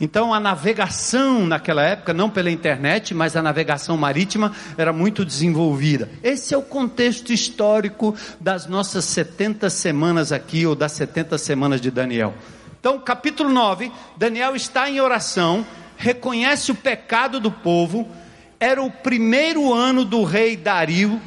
[0.03, 6.11] Então a navegação naquela época, não pela internet, mas a navegação marítima era muito desenvolvida.
[6.25, 11.89] Esse é o contexto histórico das nossas 70 semanas aqui, ou das 70 semanas de
[11.89, 12.35] Daniel.
[12.81, 15.65] Então, capítulo 9, Daniel está em oração,
[15.97, 18.09] reconhece o pecado do povo,
[18.59, 21.23] era o primeiro ano do rei Dario,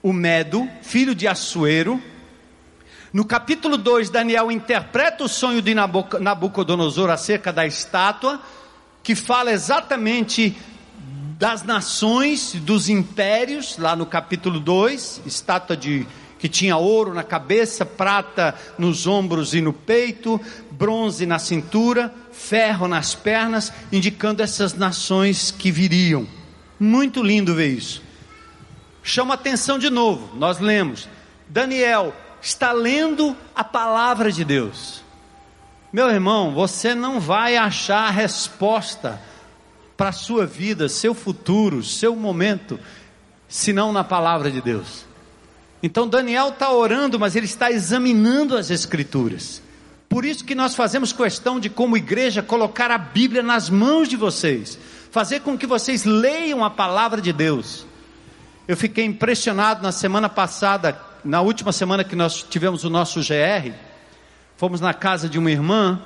[0.00, 2.00] o Medo, filho de Assuero,
[3.14, 8.40] no capítulo 2, Daniel interpreta o sonho de Nabucodonosor acerca da estátua,
[9.04, 10.56] que fala exatamente
[11.38, 16.04] das nações, dos impérios, lá no capítulo 2, estátua de
[16.40, 20.40] que tinha ouro na cabeça, prata nos ombros e no peito,
[20.72, 26.26] bronze na cintura, ferro nas pernas, indicando essas nações que viriam.
[26.80, 28.02] Muito lindo ver isso.
[29.04, 31.08] Chama atenção de novo, nós lemos.
[31.48, 32.12] Daniel
[32.44, 35.02] está lendo a palavra de Deus.
[35.90, 39.18] Meu irmão, você não vai achar a resposta
[39.96, 42.78] para a sua vida, seu futuro, seu momento,
[43.48, 45.06] senão na palavra de Deus.
[45.82, 49.62] Então Daniel está orando, mas ele está examinando as Escrituras.
[50.06, 54.16] Por isso que nós fazemos questão de, como igreja, colocar a Bíblia nas mãos de
[54.16, 54.78] vocês,
[55.10, 57.86] fazer com que vocês leiam a palavra de Deus.
[58.68, 63.72] Eu fiquei impressionado na semana passada na última semana que nós tivemos o nosso GR,
[64.56, 66.00] fomos na casa de uma irmã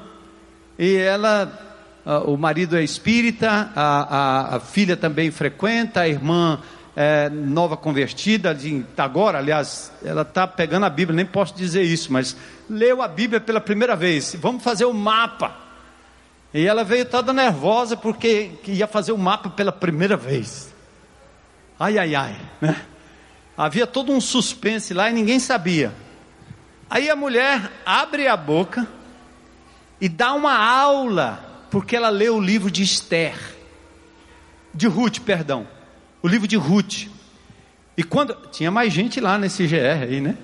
[0.79, 1.51] e ela,
[2.25, 4.17] o marido é espírita, a,
[4.55, 6.61] a, a filha também frequenta, a irmã
[6.95, 12.13] é, nova convertida, de, agora, aliás, ela está pegando a Bíblia, nem posso dizer isso,
[12.13, 12.37] mas
[12.69, 14.37] leu a Bíblia pela primeira vez.
[14.41, 15.57] Vamos fazer o mapa.
[16.53, 20.75] E ela veio toda nervosa porque ia fazer o mapa pela primeira vez.
[21.79, 22.77] Ai, ai, ai, né?
[23.59, 25.93] Havia todo um suspense lá e ninguém sabia.
[26.89, 28.87] Aí a mulher abre a boca
[30.01, 33.37] e dá uma aula, porque ela leu o livro de Esther,
[34.73, 35.67] de Ruth, perdão,
[36.23, 37.09] o livro de Ruth.
[37.97, 40.39] E quando tinha mais gente lá nesse GR aí, né?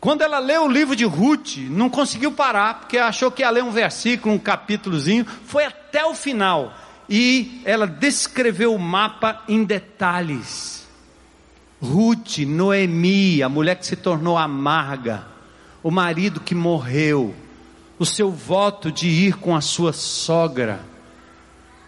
[0.00, 3.62] Quando ela leu o livro de Ruth, não conseguiu parar, porque achou que ia ler
[3.62, 6.74] um versículo, um capítulozinho, foi até o final.
[7.10, 10.81] E ela descreveu o mapa em detalhes.
[11.82, 15.26] Ruth, Noemi, a mulher que se tornou amarga,
[15.82, 17.34] o marido que morreu,
[17.98, 20.80] o seu voto de ir com a sua sogra,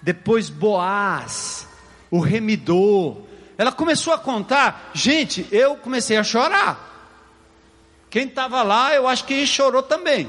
[0.03, 1.69] depois Boaz,
[2.11, 3.19] o remidor.
[3.57, 6.91] Ela começou a contar, gente, eu comecei a chorar.
[8.11, 10.29] Quem estava lá, eu acho que chorou também.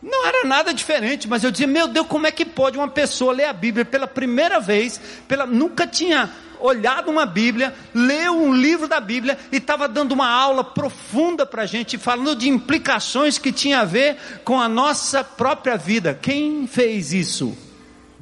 [0.00, 3.32] Não era nada diferente, mas eu dizia, meu Deus, como é que pode uma pessoa
[3.32, 6.30] ler a Bíblia pela primeira vez, pela, nunca tinha
[6.60, 11.62] olhado uma Bíblia, leu um livro da Bíblia e estava dando uma aula profunda para
[11.62, 16.14] a gente, falando de implicações que tinha a ver com a nossa própria vida.
[16.14, 17.56] Quem fez isso?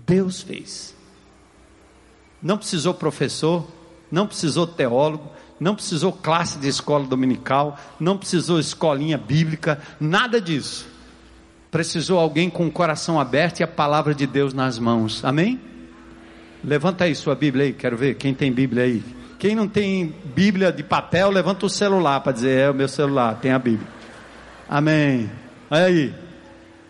[0.06, 0.94] Deus fez.
[2.42, 3.66] Não precisou professor,
[4.10, 10.95] não precisou teólogo, não precisou classe de escola dominical, não precisou escolinha bíblica, nada disso.
[11.76, 15.22] Precisou alguém com o coração aberto e a palavra de Deus nas mãos.
[15.22, 15.60] Amém?
[16.64, 19.04] Levanta aí sua Bíblia aí, quero ver quem tem Bíblia aí.
[19.38, 23.34] Quem não tem Bíblia de papel, levanta o celular para dizer: é o meu celular,
[23.42, 23.86] tem a Bíblia.
[24.66, 25.30] Amém.
[25.70, 26.14] Olha aí.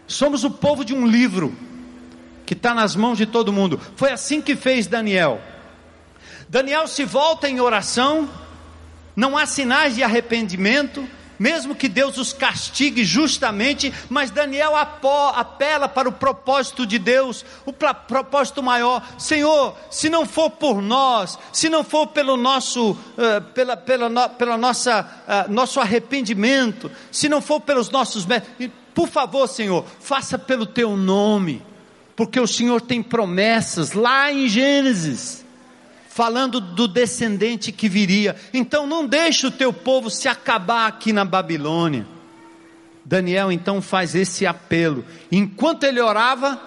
[0.06, 1.52] Somos o povo de um livro
[2.46, 3.80] que está nas mãos de todo mundo.
[3.96, 5.40] Foi assim que fez Daniel.
[6.48, 8.30] Daniel se volta em oração,
[9.16, 11.04] não há sinais de arrependimento,
[11.38, 17.72] mesmo que Deus os castigue justamente, mas Daniel apela para o propósito de Deus, o
[17.72, 19.06] propósito maior.
[19.18, 24.58] Senhor, se não for por nós, se não for pelo nosso, uh, pela, pela, pela
[24.58, 28.26] nossa, uh, nosso arrependimento, se não for pelos nossos
[28.94, 31.62] por favor, Senhor, faça pelo teu nome,
[32.16, 35.45] porque o Senhor tem promessas lá em Gênesis
[36.16, 38.36] falando do descendente que viria.
[38.54, 42.06] Então não deixe o teu povo se acabar aqui na Babilônia.
[43.04, 45.04] Daniel então faz esse apelo.
[45.30, 46.58] Enquanto ele orava,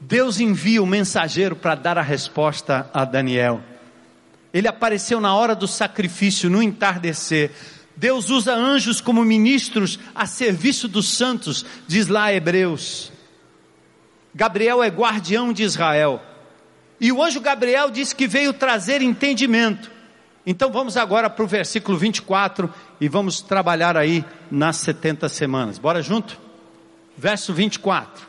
[0.00, 3.62] Deus envia o mensageiro para dar a resposta a Daniel.
[4.52, 7.52] Ele apareceu na hora do sacrifício, no entardecer.
[7.94, 13.12] Deus usa anjos como ministros a serviço dos santos, diz lá Hebreus.
[14.34, 16.20] Gabriel é guardião de Israel.
[17.00, 19.90] E o anjo Gabriel disse que veio trazer entendimento.
[20.44, 25.78] Então vamos agora para o versículo 24 e vamos trabalhar aí nas 70 semanas.
[25.78, 26.40] Bora junto?
[27.16, 28.26] Verso 24.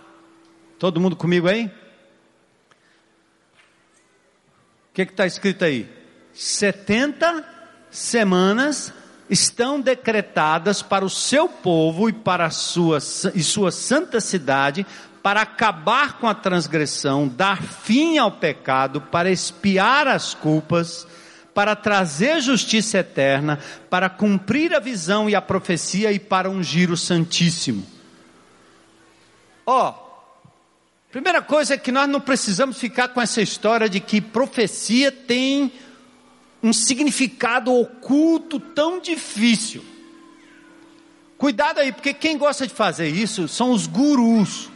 [0.77, 1.65] Todo mundo comigo aí?
[4.89, 5.89] O que está escrito aí?
[6.33, 7.45] 70
[7.89, 8.93] semanas
[9.29, 12.97] estão decretadas para o seu povo e para a sua,
[13.33, 14.85] e sua santa cidade,
[15.21, 21.05] para acabar com a transgressão, dar fim ao pecado, para expiar as culpas,
[21.53, 26.97] para trazer justiça eterna, para cumprir a visão e a profecia e para ungir o
[26.97, 27.85] Santíssimo.
[29.65, 30.41] Ó, oh,
[31.11, 35.71] primeira coisa é que nós não precisamos ficar com essa história de que profecia tem
[36.63, 39.83] um significado oculto tão difícil.
[41.37, 44.69] Cuidado aí, porque quem gosta de fazer isso são os gurus.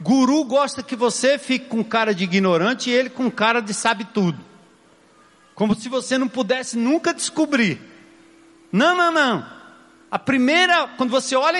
[0.00, 4.04] Guru gosta que você fique com cara de ignorante e ele com cara de sabe
[4.04, 4.38] tudo.
[5.54, 7.80] Como se você não pudesse nunca descobrir.
[8.72, 9.46] Não, não, não.
[10.10, 11.58] A primeira, quando você olha,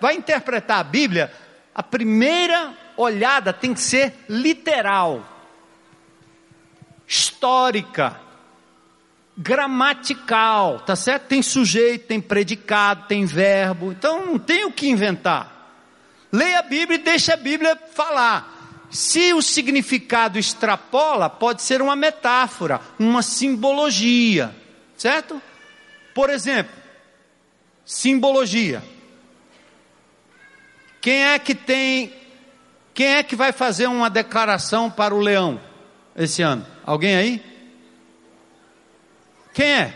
[0.00, 1.32] vai interpretar a Bíblia,
[1.74, 5.24] a primeira olhada tem que ser literal,
[7.06, 8.20] histórica,
[9.36, 11.28] gramatical, tá certo?
[11.28, 15.57] Tem sujeito, tem predicado, tem verbo, então não tem o que inventar.
[16.30, 18.56] Leia a Bíblia e deixa a Bíblia falar.
[18.90, 24.54] Se o significado extrapola, pode ser uma metáfora, uma simbologia,
[24.96, 25.40] certo?
[26.14, 26.74] Por exemplo,
[27.84, 28.82] simbologia.
[31.00, 32.12] Quem é que tem,
[32.94, 35.60] quem é que vai fazer uma declaração para o leão
[36.16, 36.66] esse ano?
[36.84, 37.42] Alguém aí?
[39.52, 39.94] Quem é?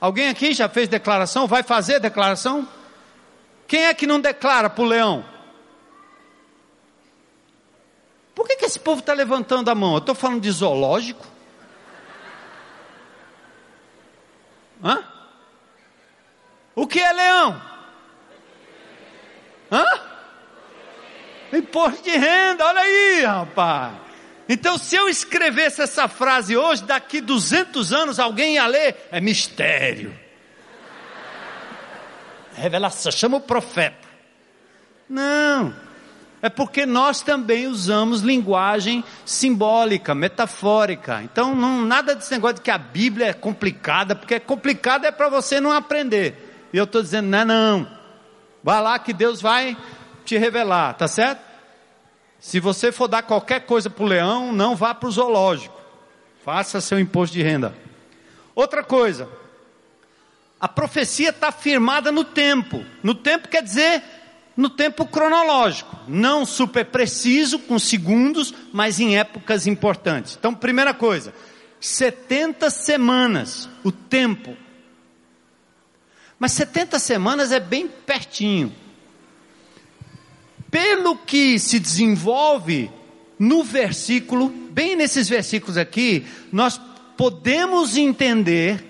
[0.00, 1.46] Alguém aqui já fez declaração?
[1.46, 2.68] Vai fazer declaração?
[3.66, 5.24] Quem é que não declara para o leão?
[8.36, 9.92] Por que, que esse povo está levantando a mão?
[9.92, 11.26] Eu estou falando de zoológico?
[14.84, 15.02] Hã?
[16.74, 17.62] O que é leão?
[19.72, 19.84] Hã?
[21.50, 23.94] Imposto de renda, olha aí, rapaz.
[24.46, 30.14] Então, se eu escrevesse essa frase hoje, daqui 200 anos alguém ia ler, é mistério.
[32.52, 34.06] Revelação, chama o profeta.
[35.08, 35.74] Não,
[36.46, 41.22] é porque nós também usamos linguagem simbólica, metafórica.
[41.22, 45.10] Então, não, nada desse negócio de que a Bíblia é complicada, porque é complicada é
[45.10, 46.68] para você não aprender.
[46.72, 47.90] E eu estou dizendo, não, é não.
[48.62, 49.76] Vai lá que Deus vai
[50.24, 51.40] te revelar, tá certo?
[52.38, 55.80] Se você for dar qualquer coisa para o leão, não vá para o zoológico.
[56.44, 57.74] Faça seu imposto de renda.
[58.54, 59.28] Outra coisa,
[60.60, 62.84] a profecia está firmada no tempo.
[63.02, 64.02] No tempo quer dizer
[64.56, 70.36] no tempo cronológico, não super preciso, com segundos, mas em épocas importantes.
[70.38, 71.34] Então, primeira coisa,
[71.78, 74.56] 70 semanas, o tempo.
[76.38, 78.74] Mas 70 semanas é bem pertinho.
[80.70, 82.90] Pelo que se desenvolve
[83.38, 86.80] no versículo, bem nesses versículos aqui, nós
[87.16, 88.84] podemos entender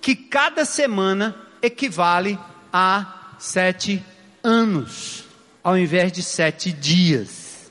[0.00, 2.38] que cada semana equivale
[2.72, 4.04] a sete
[4.42, 5.24] anos,
[5.62, 7.70] ao invés de sete dias.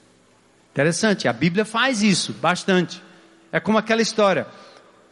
[0.72, 3.02] Interessante, a Bíblia faz isso bastante.
[3.52, 4.48] É como aquela história: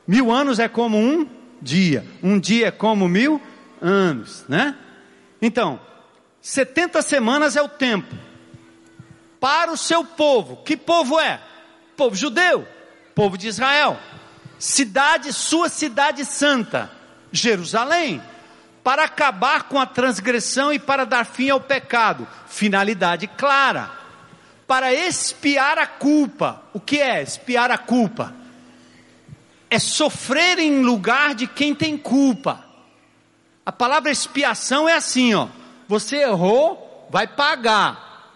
[0.08, 1.28] mil anos é como um
[1.62, 3.42] dia, um dia é como mil
[3.82, 4.76] anos, né?
[5.42, 5.80] Então,
[6.42, 8.16] 70 semanas é o tempo
[9.40, 10.58] para o seu povo.
[10.58, 11.42] Que povo é?
[11.96, 12.68] Povo judeu,
[13.14, 14.00] povo de Israel.
[14.60, 16.90] Cidade, sua cidade santa,
[17.32, 18.22] Jerusalém
[18.88, 22.26] para acabar com a transgressão e para dar fim ao pecado.
[22.48, 23.92] Finalidade clara.
[24.66, 26.62] Para expiar a culpa.
[26.74, 28.34] O que é expiar a culpa?
[29.70, 32.64] É sofrer em lugar de quem tem culpa.
[33.66, 35.50] A palavra expiação é assim, ó.
[35.90, 38.32] Você errou, vai pagar.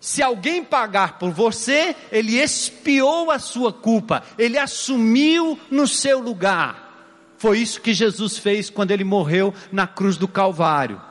[0.00, 6.81] Se alguém pagar por você, ele expiou a sua culpa, ele assumiu no seu lugar.
[7.42, 11.02] Foi isso que Jesus fez quando ele morreu na cruz do Calvário.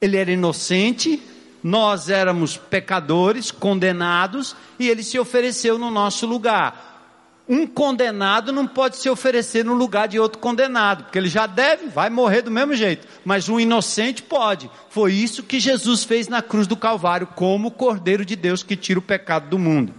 [0.00, 1.22] Ele era inocente,
[1.62, 7.44] nós éramos pecadores, condenados, e ele se ofereceu no nosso lugar.
[7.48, 11.86] Um condenado não pode se oferecer no lugar de outro condenado, porque ele já deve,
[11.86, 13.06] vai morrer do mesmo jeito.
[13.24, 14.68] Mas um inocente pode.
[14.90, 18.74] Foi isso que Jesus fez na cruz do Calvário, como o Cordeiro de Deus que
[18.74, 19.94] tira o pecado do mundo.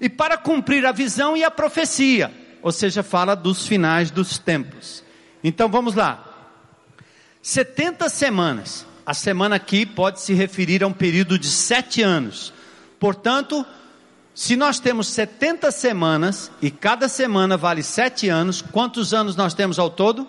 [0.00, 5.02] E para cumprir a visão e a profecia, ou seja, fala dos finais dos tempos.
[5.42, 6.24] Então vamos lá.
[7.42, 8.86] 70 semanas.
[9.06, 12.52] A semana aqui pode se referir a um período de sete anos.
[13.00, 13.64] Portanto,
[14.34, 19.78] se nós temos 70 semanas e cada semana vale sete anos, quantos anos nós temos
[19.78, 20.28] ao todo?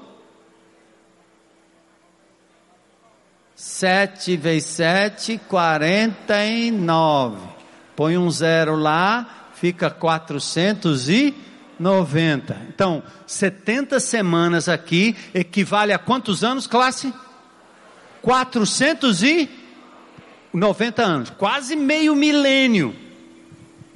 [3.54, 7.46] Sete vezes sete, quarenta e nove.
[7.96, 11.36] Põe um zero lá, fica quatrocentos e
[11.80, 12.68] 90.
[12.68, 17.12] Então, 70 semanas aqui equivale a quantos anos, classe?
[18.22, 22.96] 490 anos, quase meio milênio.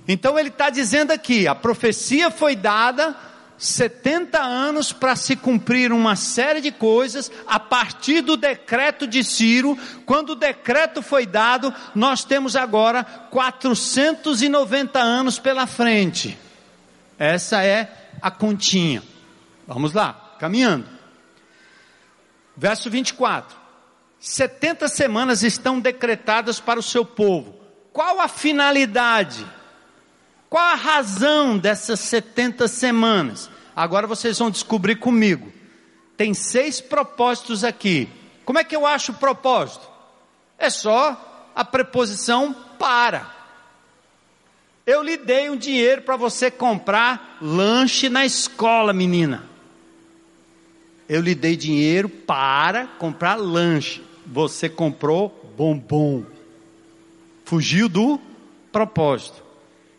[0.08, 3.16] Então ele está dizendo aqui: a profecia foi dada
[3.58, 9.78] 70 anos para se cumprir uma série de coisas a partir do decreto de Ciro.
[10.06, 16.38] Quando o decreto foi dado, nós temos agora 490 anos pela frente.
[17.24, 17.90] Essa é
[18.22, 19.02] a continha.
[19.66, 20.86] Vamos lá, caminhando.
[22.58, 23.56] Verso 24:
[24.20, 27.56] 70 semanas estão decretadas para o seu povo.
[27.94, 29.48] Qual a finalidade?
[30.50, 33.50] Qual a razão dessas 70 semanas?
[33.74, 35.50] Agora vocês vão descobrir comigo.
[36.18, 38.10] Tem seis propósitos aqui.
[38.44, 39.88] Como é que eu acho o propósito?
[40.58, 43.43] É só a preposição para.
[44.86, 49.44] Eu lhe dei um dinheiro para você comprar lanche na escola, menina.
[51.08, 54.04] Eu lhe dei dinheiro para comprar lanche.
[54.26, 56.26] Você comprou bombom.
[57.46, 58.20] Fugiu do
[58.72, 59.42] propósito.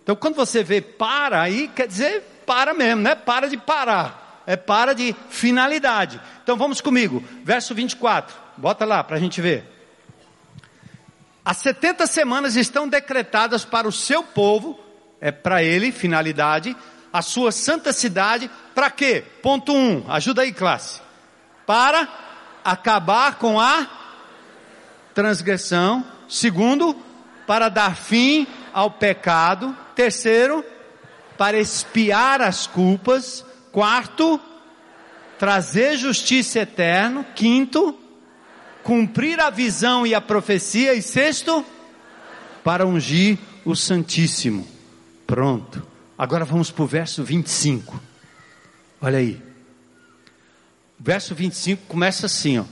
[0.02, 4.42] Então, quando você vê para aí, quer dizer para mesmo, não é para de parar.
[4.46, 6.20] É para de finalidade.
[6.42, 7.24] Então, vamos comigo.
[7.42, 8.36] Verso 24.
[8.58, 9.73] Bota lá para a gente ver.
[11.44, 14.80] As 70 semanas estão decretadas para o seu povo,
[15.20, 16.74] é para ele, finalidade,
[17.12, 19.22] a sua santa cidade, para quê?
[19.42, 21.00] Ponto 1, um, ajuda aí, classe.
[21.66, 22.08] Para
[22.64, 23.86] acabar com a
[25.14, 26.04] transgressão.
[26.28, 26.96] Segundo,
[27.46, 29.76] para dar fim ao pecado.
[29.94, 30.64] Terceiro,
[31.38, 33.44] para expiar as culpas.
[33.70, 34.40] Quarto,
[35.38, 37.24] trazer justiça eterna.
[37.34, 37.96] Quinto,
[38.84, 40.94] cumprir a visão e a profecia.
[40.94, 41.64] E sexto,
[42.62, 44.66] para ungir o Santíssimo.
[45.26, 45.84] Pronto.
[46.16, 48.00] Agora vamos para o verso 25.
[49.00, 49.42] Olha aí.
[51.00, 52.64] O verso 25 começa assim, ó.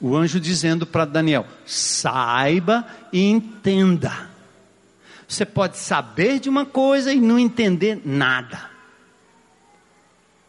[0.00, 4.30] O anjo dizendo para Daniel: saiba e entenda.
[5.28, 8.70] Você pode saber de uma coisa e não entender nada.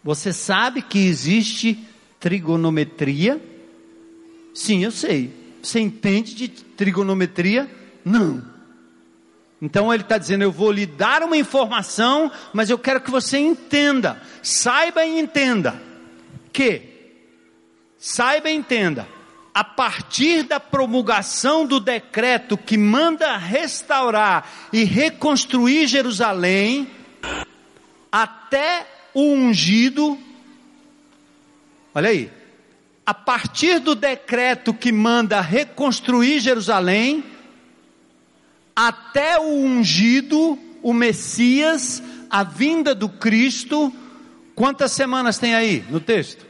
[0.03, 1.86] Você sabe que existe
[2.20, 3.41] trigonometria?
[4.58, 5.32] Sim, eu sei.
[5.62, 7.70] Você entende de trigonometria?
[8.03, 8.43] Não.
[9.62, 13.38] Então ele está dizendo: eu vou lhe dar uma informação, mas eu quero que você
[13.38, 15.80] entenda, saiba e entenda
[16.51, 16.82] que,
[17.99, 19.08] saiba e entenda,
[19.53, 26.88] a partir da promulgação do decreto que manda restaurar e reconstruir Jerusalém,
[28.12, 30.18] até o ungido,
[31.93, 32.37] olha aí,
[33.08, 37.24] a partir do decreto que manda reconstruir Jerusalém,
[38.76, 43.93] até o ungido, o Messias, a vinda do Cristo,
[44.53, 46.45] quantas semanas tem aí no texto?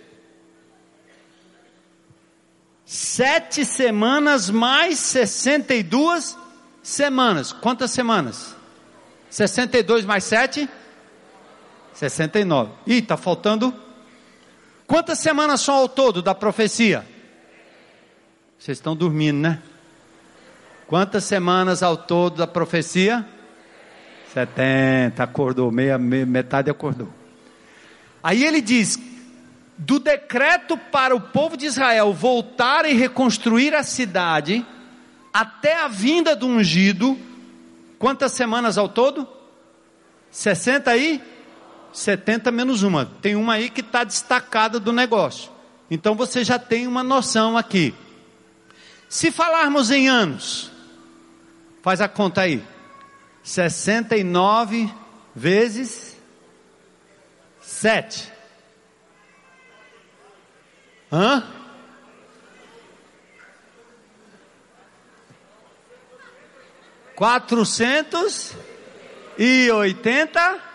[2.83, 6.35] Sete semanas mais 62
[6.81, 7.53] semanas.
[7.53, 8.55] Quantas semanas?
[9.29, 10.67] 62 mais 7?
[11.93, 12.71] 69.
[12.87, 13.86] Ih, está faltando.
[14.87, 17.05] Quantas semanas são ao todo da profecia?
[18.57, 19.61] Vocês estão dormindo, né?
[20.87, 23.27] Quantas semanas ao todo da profecia?
[24.33, 25.21] 70.
[25.21, 27.09] Acordou, meia, meia metade acordou.
[28.23, 28.97] Aí ele diz:
[29.77, 34.65] do decreto para o povo de Israel voltar e reconstruir a cidade,
[35.33, 37.17] até a vinda do ungido,
[37.99, 39.27] quantas semanas ao todo?
[40.31, 41.21] 60 aí?
[41.93, 43.05] 70 menos uma.
[43.21, 45.51] Tem uma aí que está destacada do negócio.
[45.89, 47.93] Então você já tem uma noção aqui.
[49.09, 50.71] Se falarmos em anos,
[51.81, 52.61] faz a conta aí.
[53.41, 54.93] 69
[55.33, 56.17] vezes
[57.61, 58.33] 7.
[61.11, 61.43] Hã?
[67.15, 68.53] Quatrocentos
[69.37, 70.66] e oitenta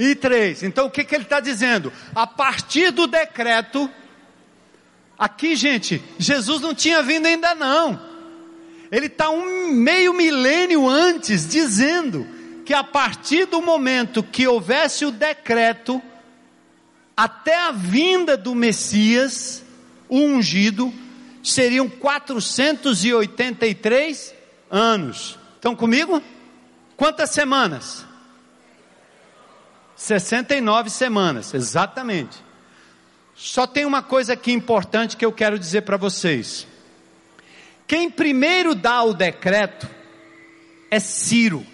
[0.00, 0.62] e três.
[0.62, 1.92] Então o que, que ele está dizendo?
[2.14, 3.90] A partir do decreto,
[5.18, 8.08] aqui gente, Jesus não tinha vindo ainda não.
[8.90, 12.26] Ele está um meio milênio antes dizendo
[12.64, 16.00] que a partir do momento que houvesse o decreto,
[17.14, 19.62] até a vinda do Messias,
[20.08, 20.90] o ungido,
[21.44, 24.34] seriam 483
[24.70, 25.38] anos.
[25.56, 26.22] Estão comigo?
[26.96, 28.08] Quantas semanas?
[30.00, 32.38] 69 semanas, exatamente.
[33.36, 36.66] Só tem uma coisa aqui importante que eu quero dizer para vocês.
[37.86, 39.86] Quem primeiro dá o decreto
[40.90, 41.66] é Ciro.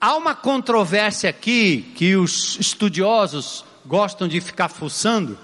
[0.00, 5.36] Há uma controvérsia aqui que os estudiosos gostam de ficar fuçando,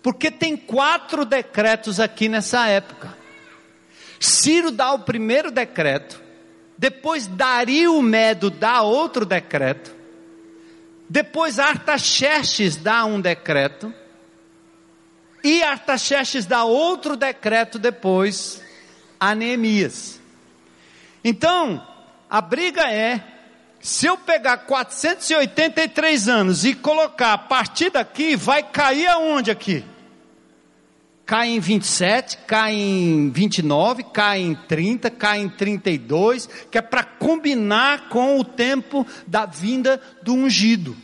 [0.00, 3.12] porque tem quatro decretos aqui nessa época.
[4.20, 6.22] Ciro dá o primeiro decreto,
[6.78, 9.95] depois Dario Medo dá outro decreto,
[11.08, 13.94] depois Artaxerxes dá um decreto,
[15.42, 18.60] e Artaxerxes dá outro decreto depois
[19.18, 20.20] a Neemias.
[21.22, 21.86] Então,
[22.28, 23.22] a briga é
[23.80, 29.84] se eu pegar 483 anos e colocar a partir daqui, vai cair aonde aqui?
[31.26, 37.02] Cai em 27, cai em 29, cai em 30, cai em 32, que é para
[37.02, 40.96] combinar com o tempo da vinda do ungido.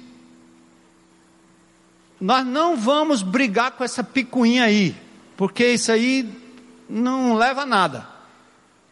[2.20, 4.94] Nós não vamos brigar com essa picuinha aí,
[5.36, 6.30] porque isso aí
[6.88, 8.11] não leva a nada.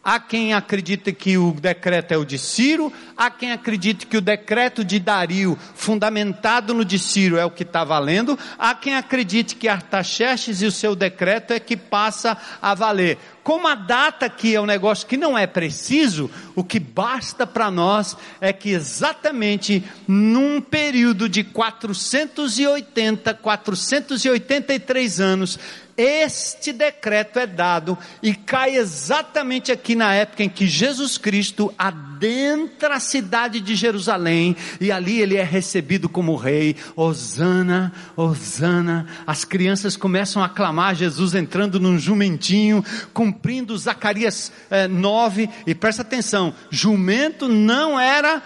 [0.03, 4.21] Há quem acredite que o decreto é o de Ciro, há quem acredite que o
[4.21, 9.55] decreto de Dario, fundamentado no de Ciro, é o que está valendo, há quem acredite
[9.55, 13.19] que Artaxerxes e o seu decreto é que passa a valer.
[13.43, 17.69] Como a data aqui é um negócio que não é preciso, o que basta para
[17.69, 25.59] nós é que exatamente num período de 480, 483 anos,
[26.01, 32.95] este decreto é dado e cai exatamente aqui na época em que Jesus Cristo adentra
[32.95, 36.75] a cidade de Jerusalém e ali ele é recebido como rei.
[36.95, 39.05] Osana, Osana.
[39.27, 42.83] As crianças começam a clamar Jesus entrando num jumentinho,
[43.13, 45.49] cumprindo Zacarias eh, 9.
[45.67, 48.41] E presta atenção: jumento não era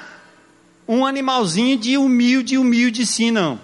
[0.87, 3.59] um animalzinho de humilde, humilde sim, não.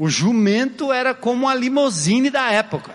[0.00, 2.90] O jumento era como a limousine da época.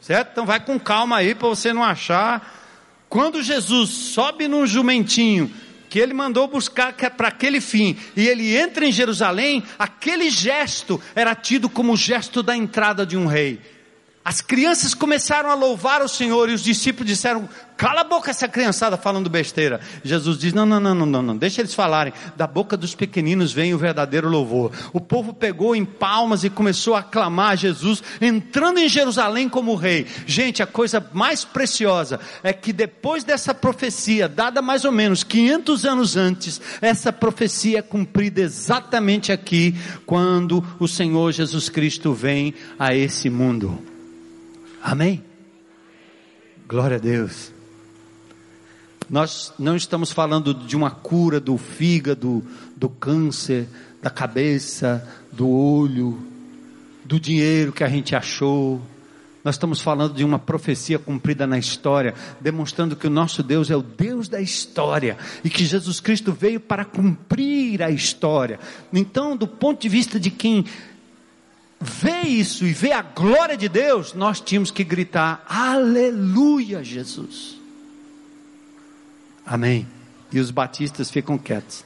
[0.00, 0.30] Certo?
[0.30, 2.56] Então vai com calma aí para você não achar.
[3.08, 5.52] Quando Jesus sobe num jumentinho
[5.88, 11.02] que ele mandou buscar é para aquele fim, e ele entra em Jerusalém, aquele gesto
[11.16, 13.60] era tido como o gesto da entrada de um rei.
[14.22, 18.46] As crianças começaram a louvar o Senhor e os discípulos disseram: Cala a boca essa
[18.46, 19.80] criançada falando besteira.
[20.04, 22.12] Jesus diz: Não, não, não, não, não, não, deixa eles falarem.
[22.36, 24.72] Da boca dos pequeninos vem o verdadeiro louvor.
[24.92, 30.06] O povo pegou em palmas e começou a aclamar Jesus, entrando em Jerusalém como rei.
[30.26, 35.86] Gente, a coisa mais preciosa é que depois dessa profecia, dada mais ou menos 500
[35.86, 42.94] anos antes, essa profecia é cumprida exatamente aqui, quando o Senhor Jesus Cristo vem a
[42.94, 43.89] esse mundo.
[44.82, 45.22] Amém?
[46.66, 47.52] Glória a Deus.
[49.08, 52.42] Nós não estamos falando de uma cura do fígado,
[52.76, 53.68] do câncer,
[54.00, 56.18] da cabeça, do olho,
[57.04, 58.80] do dinheiro que a gente achou.
[59.42, 63.76] Nós estamos falando de uma profecia cumprida na história, demonstrando que o nosso Deus é
[63.76, 68.60] o Deus da história e que Jesus Cristo veio para cumprir a história.
[68.92, 70.64] Então, do ponto de vista de quem
[71.80, 77.58] vê isso e vê a glória de Deus, nós tínhamos que gritar: Aleluia, Jesus.
[79.46, 79.88] Amém.
[80.30, 81.84] E os batistas ficam quietos.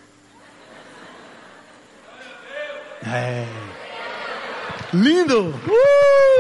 [3.07, 3.47] É.
[4.93, 5.49] Lindo!
[5.49, 6.34] Uh!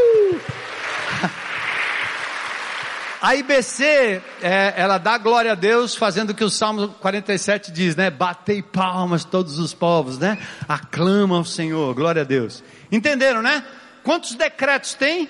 [3.25, 7.97] A IBC, é, ela dá glória a Deus, fazendo o que o Salmo 47 diz,
[7.97, 8.11] né?
[8.11, 10.37] Batei palmas todos os povos, né?
[10.69, 12.63] Aclama ao Senhor, glória a Deus.
[12.93, 13.65] Entenderam, né?
[14.03, 15.27] Quantos decretos tem?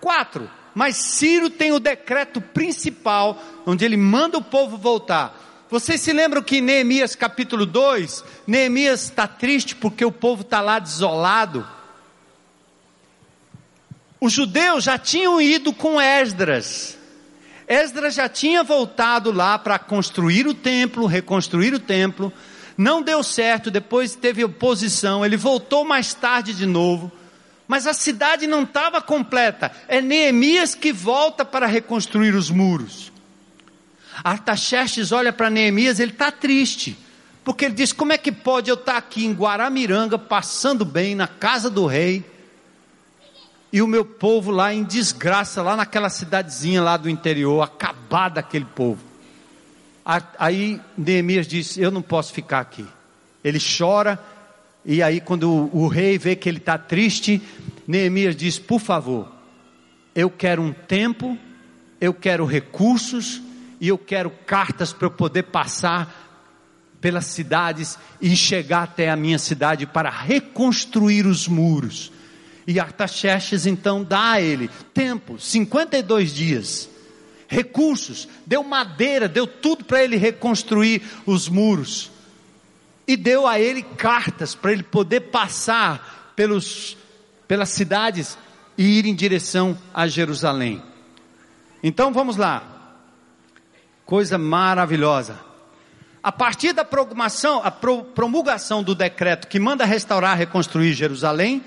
[0.00, 0.48] Quatro.
[0.72, 3.36] Mas Ciro tem o decreto principal,
[3.66, 5.36] onde ele manda o povo voltar.
[5.68, 10.60] Vocês se lembram que em Neemias capítulo 2, Neemias está triste porque o povo está
[10.60, 11.66] lá desolado.
[14.24, 16.96] Os judeus já tinham ido com Esdras.
[17.68, 22.32] Esdras já tinha voltado lá para construir o templo, reconstruir o templo
[22.76, 27.12] não deu certo, depois teve oposição, ele voltou mais tarde de novo,
[27.68, 29.70] mas a cidade não estava completa.
[29.88, 33.12] É Neemias que volta para reconstruir os muros.
[34.22, 36.96] Artaxerxes olha para Neemias, ele está triste,
[37.44, 41.14] porque ele diz: Como é que pode eu estar tá aqui em Guaramiranga, passando bem,
[41.14, 42.24] na casa do rei,
[43.74, 48.66] e o meu povo lá em desgraça, lá naquela cidadezinha lá do interior, acabado aquele
[48.66, 49.02] povo.
[50.38, 52.86] Aí Neemias disse: Eu não posso ficar aqui.
[53.42, 54.16] Ele chora,
[54.84, 57.42] e aí, quando o, o rei vê que ele está triste,
[57.84, 59.32] Neemias diz: Por favor,
[60.14, 61.36] eu quero um tempo,
[62.00, 63.42] eu quero recursos,
[63.80, 66.14] e eu quero cartas para eu poder passar
[67.00, 72.12] pelas cidades e chegar até a minha cidade para reconstruir os muros.
[72.66, 76.88] E Artaxerxes então dá a ele tempo, 52 dias
[77.54, 82.10] recursos, deu madeira, deu tudo para ele reconstruir os muros.
[83.06, 86.96] E deu a ele cartas para ele poder passar pelos,
[87.46, 88.36] pelas cidades
[88.76, 90.82] e ir em direção a Jerusalém.
[91.82, 92.62] Então vamos lá.
[94.06, 95.38] Coisa maravilhosa.
[96.22, 101.62] A partir da promulgação, a promulgação do decreto que manda restaurar, reconstruir Jerusalém,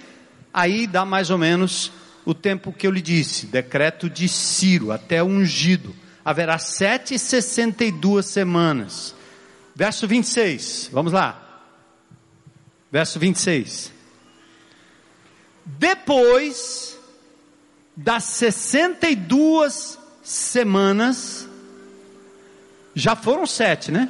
[0.58, 1.92] aí dá mais ou menos
[2.26, 5.96] o tempo que eu lhe disse, decreto de Ciro, até ungido.
[6.26, 9.16] Haverá sete e sessenta e duas semanas.
[9.76, 11.62] Verso 26, vamos lá.
[12.92, 13.94] Verso 26.
[15.64, 16.98] Depois
[17.96, 21.48] das sessenta e duas semanas,
[22.96, 24.10] já foram sete, né?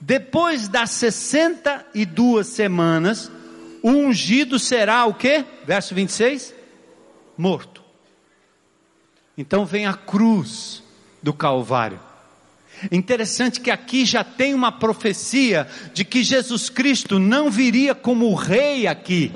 [0.00, 3.30] Depois das sessenta e duas semanas,
[3.84, 5.44] o ungido será o que?
[5.66, 6.54] Verso 26:
[7.36, 7.84] morto.
[9.36, 10.82] Então vem a cruz
[11.22, 12.00] do Calvário.
[12.90, 18.86] Interessante que aqui já tem uma profecia de que Jesus Cristo não viria como rei
[18.86, 19.30] aqui,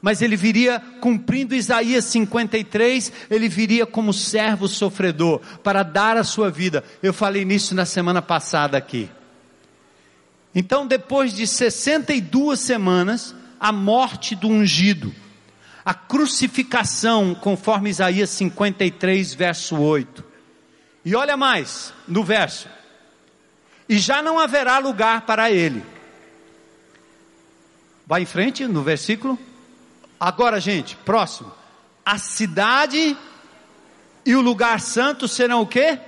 [0.00, 6.52] mas ele viria cumprindo Isaías 53, ele viria como servo sofredor para dar a sua
[6.52, 6.84] vida.
[7.02, 9.10] Eu falei nisso na semana passada aqui.
[10.54, 15.14] Então, depois de 62 semanas, a morte do ungido,
[15.84, 20.24] a crucificação, conforme Isaías 53, verso 8.
[21.04, 22.68] E olha mais no verso:
[23.88, 25.82] e já não haverá lugar para ele.
[28.06, 29.38] Vai em frente no versículo.
[30.18, 31.52] Agora, gente, próximo.
[32.04, 33.16] A cidade
[34.24, 35.98] e o lugar santo serão o quê?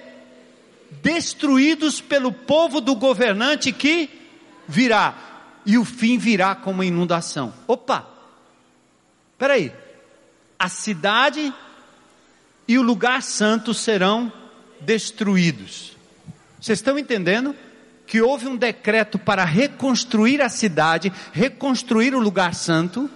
[1.03, 4.11] Destruídos pelo povo do governante que
[4.67, 5.38] virá.
[5.69, 7.53] E o fim virá como inundação.
[7.67, 8.09] Opa!
[9.37, 9.71] Peraí.
[10.59, 11.53] A cidade
[12.67, 14.33] e o lugar santo serão
[14.81, 15.95] destruídos.
[16.59, 17.55] Vocês estão entendendo?
[18.07, 23.11] Que houve um decreto para reconstruir a cidade, reconstruir o lugar santo.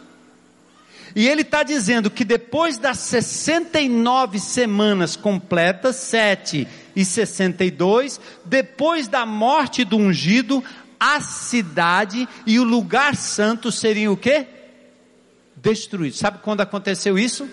[1.17, 9.25] E ele está dizendo que depois das 69 semanas completas, 7 e 62, depois da
[9.25, 10.63] morte do ungido,
[11.05, 14.47] a cidade e o lugar santo seriam o quê?
[15.57, 16.21] Destruídos.
[16.21, 17.51] Sabe quando aconteceu isso?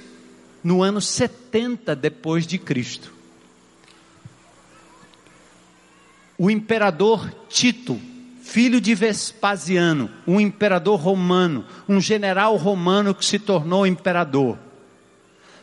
[0.63, 3.11] No ano 70 depois de Cristo.
[6.37, 7.99] O imperador Tito,
[8.43, 14.59] filho de Vespasiano, um imperador romano, um general romano que se tornou imperador.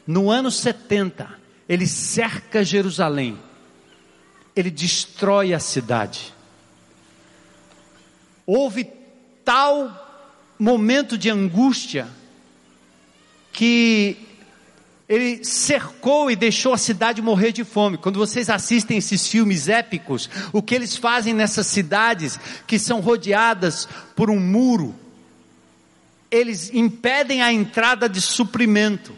[0.05, 1.28] No ano 70,
[1.68, 3.39] ele cerca Jerusalém.
[4.57, 6.34] Ele destrói a cidade
[8.47, 8.88] houve
[9.44, 10.05] tal
[10.59, 12.09] momento de angústia
[13.53, 14.16] que
[15.09, 17.97] ele cercou e deixou a cidade morrer de fome.
[17.97, 23.88] Quando vocês assistem esses filmes épicos, o que eles fazem nessas cidades que são rodeadas
[24.16, 24.94] por um muro,
[26.30, 29.14] eles impedem a entrada de suprimento.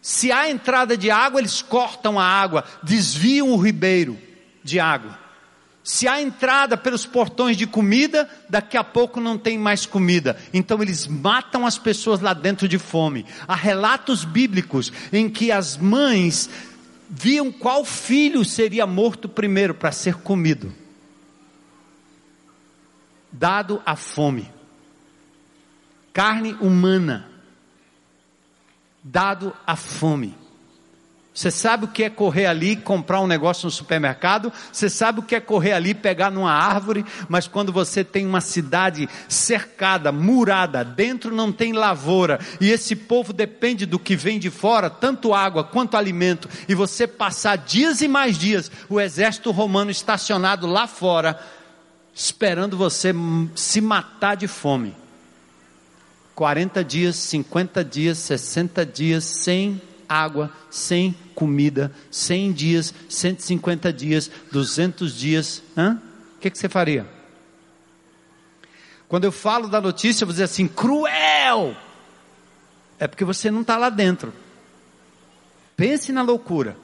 [0.00, 4.18] Se há entrada de água, eles cortam a água, desviam o ribeiro
[4.64, 5.19] de água.
[5.82, 10.36] Se há entrada pelos portões de comida, daqui a pouco não tem mais comida.
[10.52, 13.24] Então eles matam as pessoas lá dentro de fome.
[13.48, 16.50] Há relatos bíblicos em que as mães
[17.08, 20.72] viam qual filho seria morto primeiro para ser comido.
[23.32, 24.50] Dado a fome.
[26.12, 27.28] Carne humana.
[29.02, 30.36] Dado a fome.
[31.32, 34.52] Você sabe o que é correr ali, comprar um negócio no supermercado?
[34.72, 37.04] Você sabe o que é correr ali, pegar numa árvore?
[37.28, 43.32] Mas quando você tem uma cidade cercada, murada, dentro não tem lavoura, e esse povo
[43.32, 48.08] depende do que vem de fora, tanto água quanto alimento, e você passar dias e
[48.08, 51.40] mais dias, o exército romano estacionado lá fora,
[52.12, 53.14] esperando você
[53.54, 54.96] se matar de fome.
[56.34, 59.80] 40 dias, 50 dias, 60 dias sem
[60.10, 66.02] água, sem comida, 100 dias, 150 dias, 200 dias, hã?
[66.36, 67.06] o que, que você faria?
[69.08, 71.76] Quando eu falo da notícia, eu vou dizer assim, cruel!
[72.98, 74.32] É porque você não está lá dentro.
[75.76, 76.76] Pense na loucura.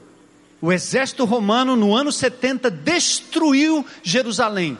[0.61, 4.77] O exército romano, no ano 70, destruiu Jerusalém.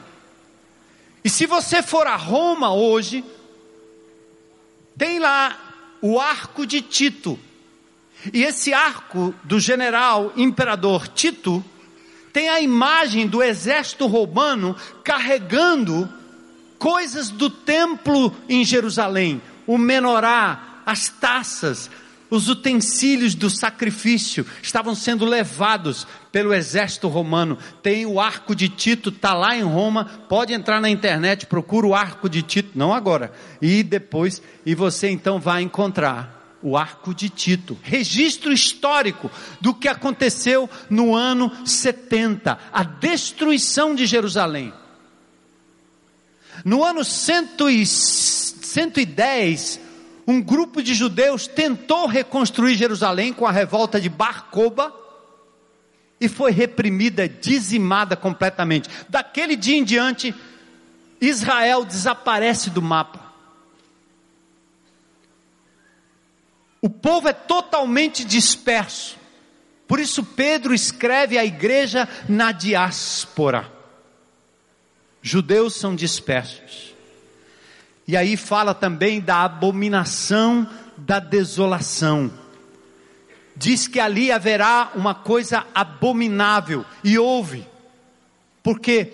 [1.23, 3.23] E se você for a Roma hoje,
[4.97, 7.39] tem lá o arco de Tito,
[8.33, 11.63] e esse arco do general imperador Tito
[12.33, 16.09] tem a imagem do exército romano carregando
[16.77, 21.89] coisas do templo em Jerusalém, o menorá, as taças,
[22.29, 27.57] os utensílios do sacrifício estavam sendo levados pelo exército romano.
[27.81, 30.05] Tem o arco de Tito, está lá em Roma.
[30.27, 35.09] Pode entrar na internet, procura o arco de Tito, não agora, e depois, e você
[35.09, 36.36] então vai encontrar
[36.67, 44.05] o arco de Tito, registro histórico do que aconteceu no ano 70, a destruição de
[44.05, 44.73] Jerusalém.
[46.65, 49.79] No ano 110,
[50.27, 54.93] um grupo de judeus tentou reconstruir Jerusalém com a revolta de Bar Koba
[56.19, 58.89] e foi reprimida, dizimada completamente.
[59.07, 60.33] Daquele dia em diante,
[61.21, 63.26] Israel desaparece do mapa.
[66.81, 69.17] O povo é totalmente disperso.
[69.87, 73.71] Por isso Pedro escreve à igreja na diáspora.
[75.21, 76.93] Judeus são dispersos.
[78.07, 82.31] E aí fala também da abominação da desolação.
[83.55, 87.67] Diz que ali haverá uma coisa abominável, e houve,
[88.61, 89.11] porque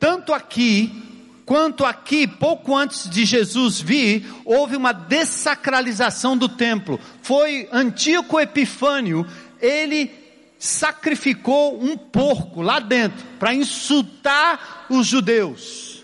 [0.00, 1.11] tanto aqui
[1.52, 6.98] Quanto aqui, pouco antes de Jesus vir, houve uma dessacralização do templo.
[7.20, 9.26] Foi Antíoco Epifânio,
[9.60, 10.10] ele
[10.58, 16.02] sacrificou um porco lá dentro para insultar os judeus.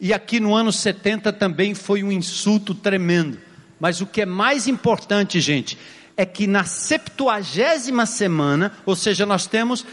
[0.00, 3.38] E aqui no ano 70 também foi um insulto tremendo.
[3.78, 5.76] Mas o que é mais importante, gente,
[6.16, 9.84] é que na septuagésima semana, ou seja, nós temos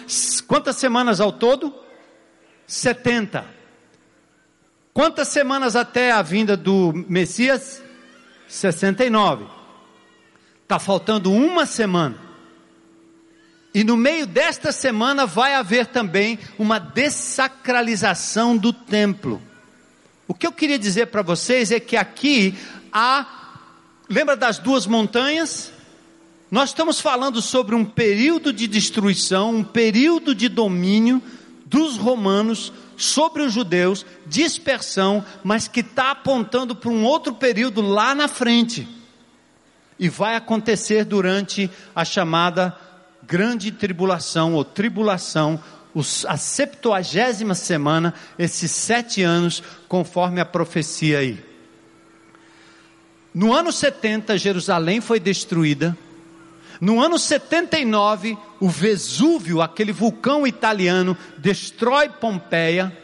[0.47, 1.88] quantas semanas ao todo?
[2.69, 3.43] 70.
[4.93, 7.81] Quantas semanas até a vinda do Messias?
[8.47, 9.45] 69.
[10.61, 12.15] Está faltando uma semana.
[13.73, 19.41] E no meio desta semana vai haver também uma dessacralização do templo.
[20.27, 22.55] O que eu queria dizer para vocês é que aqui
[22.93, 23.25] há,
[24.07, 25.73] lembra das duas montanhas?
[26.51, 31.19] Nós estamos falando sobre um período de destruição, um período de domínio
[31.69, 38.15] dos romanos sobre os judeus, dispersão, mas que está apontando para um outro período lá
[38.15, 38.87] na frente.
[39.99, 42.75] E vai acontecer durante a chamada
[43.23, 45.63] grande tribulação ou tribulação,
[46.27, 51.43] a septuagésima semana, esses sete anos, conforme a profecia aí.
[53.33, 55.95] No ano 70, Jerusalém foi destruída.
[56.81, 62.95] No ano 79, o Vesúvio, aquele vulcão italiano, destrói Pompeia.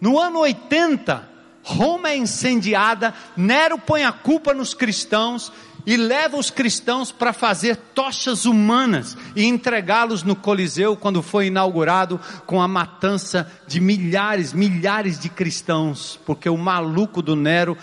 [0.00, 1.28] No ano 80,
[1.62, 5.50] Roma é incendiada, Nero põe a culpa nos cristãos
[5.86, 12.20] e leva os cristãos para fazer tochas humanas e entregá-los no Coliseu quando foi inaugurado
[12.46, 17.76] com a matança de milhares, milhares de cristãos, porque o maluco do Nero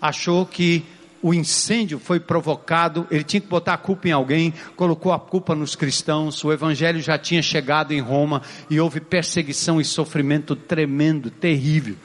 [0.00, 0.84] achou que
[1.22, 5.54] o incêndio foi provocado, ele tinha que botar a culpa em alguém, colocou a culpa
[5.54, 11.30] nos cristãos, o evangelho já tinha chegado em Roma e houve perseguição e sofrimento tremendo,
[11.30, 11.96] terrível.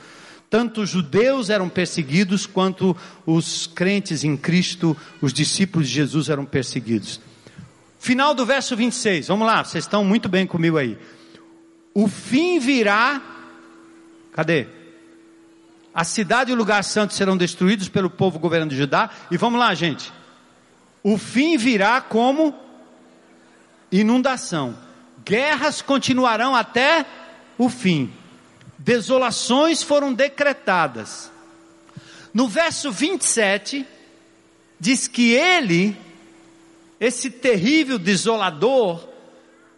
[0.49, 2.95] Tanto os judeus eram perseguidos, quanto
[3.25, 7.19] os crentes em Cristo, os discípulos de Jesus eram perseguidos.
[7.99, 10.97] Final do verso 26, vamos lá, vocês estão muito bem comigo aí.
[11.93, 13.21] O fim virá,
[14.33, 14.67] cadê?
[15.93, 19.11] A cidade e o lugar santo serão destruídos pelo povo governando Judá.
[19.29, 20.11] E vamos lá, gente.
[21.03, 22.55] O fim virá como
[23.91, 24.75] inundação.
[25.23, 27.05] Guerras continuarão até
[27.57, 28.11] o fim.
[28.77, 31.31] Desolações foram decretadas.
[32.33, 33.85] No verso 27,
[34.79, 35.95] diz que ele,
[36.99, 39.07] esse terrível desolador,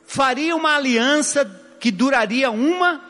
[0.05, 1.43] faria uma aliança
[1.77, 3.01] que duraria uma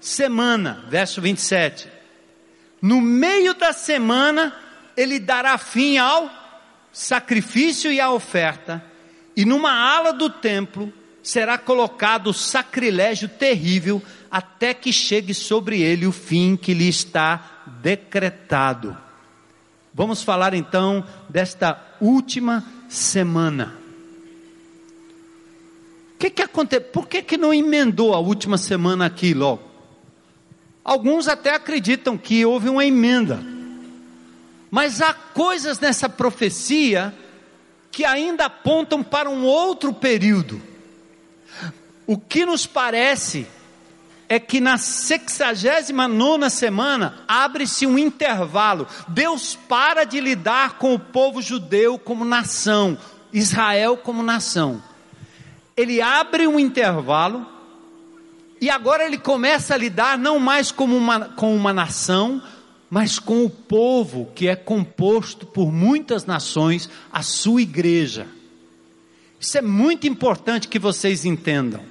[0.00, 0.86] semana.
[0.88, 1.93] Verso 27
[2.84, 4.54] no meio da semana,
[4.94, 6.30] ele dará fim ao
[6.92, 8.84] sacrifício e à oferta,
[9.34, 16.06] e numa ala do templo será colocado o sacrilégio terrível, até que chegue sobre ele
[16.06, 18.94] o fim que lhe está decretado.
[19.94, 23.78] Vamos falar então desta última semana.
[26.16, 26.82] O que, que aconteceu?
[26.82, 29.73] Por que, que não emendou a última semana aqui logo?
[30.84, 33.42] Alguns até acreditam que houve uma emenda.
[34.70, 37.14] Mas há coisas nessa profecia
[37.90, 40.60] que ainda apontam para um outro período.
[42.06, 43.46] O que nos parece
[44.28, 48.86] é que na 69 semana abre-se um intervalo.
[49.08, 52.98] Deus para de lidar com o povo judeu como nação,
[53.32, 54.82] Israel como nação.
[55.76, 57.53] Ele abre um intervalo
[58.64, 62.42] e agora ele começa a lidar não mais como uma, com uma nação,
[62.88, 68.26] mas com o povo que é composto por muitas nações, a sua igreja.
[69.38, 71.82] Isso é muito importante que vocês entendam.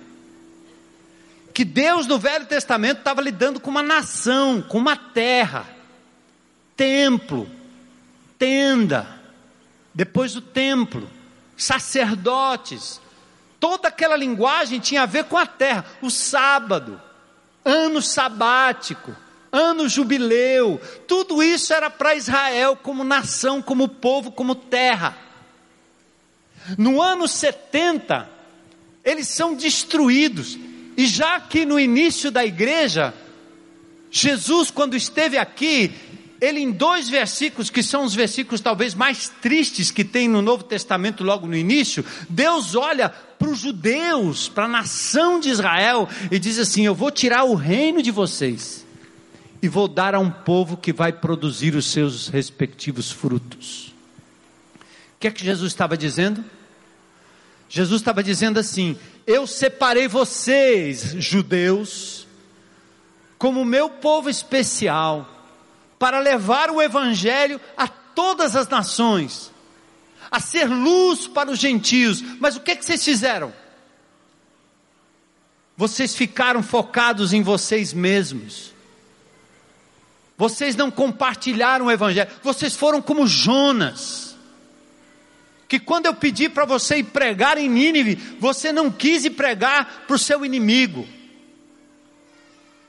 [1.54, 5.68] Que Deus no Velho Testamento estava lidando com uma nação, com uma terra,
[6.76, 7.48] templo,
[8.40, 9.22] tenda,
[9.94, 11.08] depois o templo,
[11.56, 13.00] sacerdotes,
[13.64, 15.86] Toda aquela linguagem tinha a ver com a terra.
[16.02, 17.02] O sábado,
[17.64, 19.16] ano sabático,
[19.54, 25.18] ano jubileu, tudo isso era para Israel como nação, como povo, como terra.
[26.78, 28.30] No ano 70,
[29.02, 30.60] eles são destruídos.
[30.98, 33.14] E já que no início da igreja,
[34.12, 35.90] Jesus, quando esteve aqui,
[36.44, 40.66] ele em dois versículos, que são os versículos talvez mais tristes que tem no Novo
[40.66, 46.38] Testamento logo no início, Deus olha para os judeus, para a nação de Israel, e
[46.38, 48.86] diz assim: Eu vou tirar o reino de vocês,
[49.62, 53.94] e vou dar a um povo que vai produzir os seus respectivos frutos.
[55.16, 56.44] O que é que Jesus estava dizendo?
[57.70, 62.28] Jesus estava dizendo assim: Eu separei vocês, judeus,
[63.38, 65.33] como meu povo especial,
[66.04, 69.50] para levar o Evangelho a todas as nações,
[70.30, 72.22] a ser luz para os gentios.
[72.42, 73.54] Mas o que, é que vocês fizeram?
[75.78, 78.74] Vocês ficaram focados em vocês mesmos.
[80.38, 82.30] Vocês não compartilharam o Evangelho.
[82.44, 84.36] Vocês foram como Jonas.
[85.70, 90.04] Que quando eu pedi para você ir pregar em Nínive, você não quis ir pregar
[90.06, 91.08] para o seu inimigo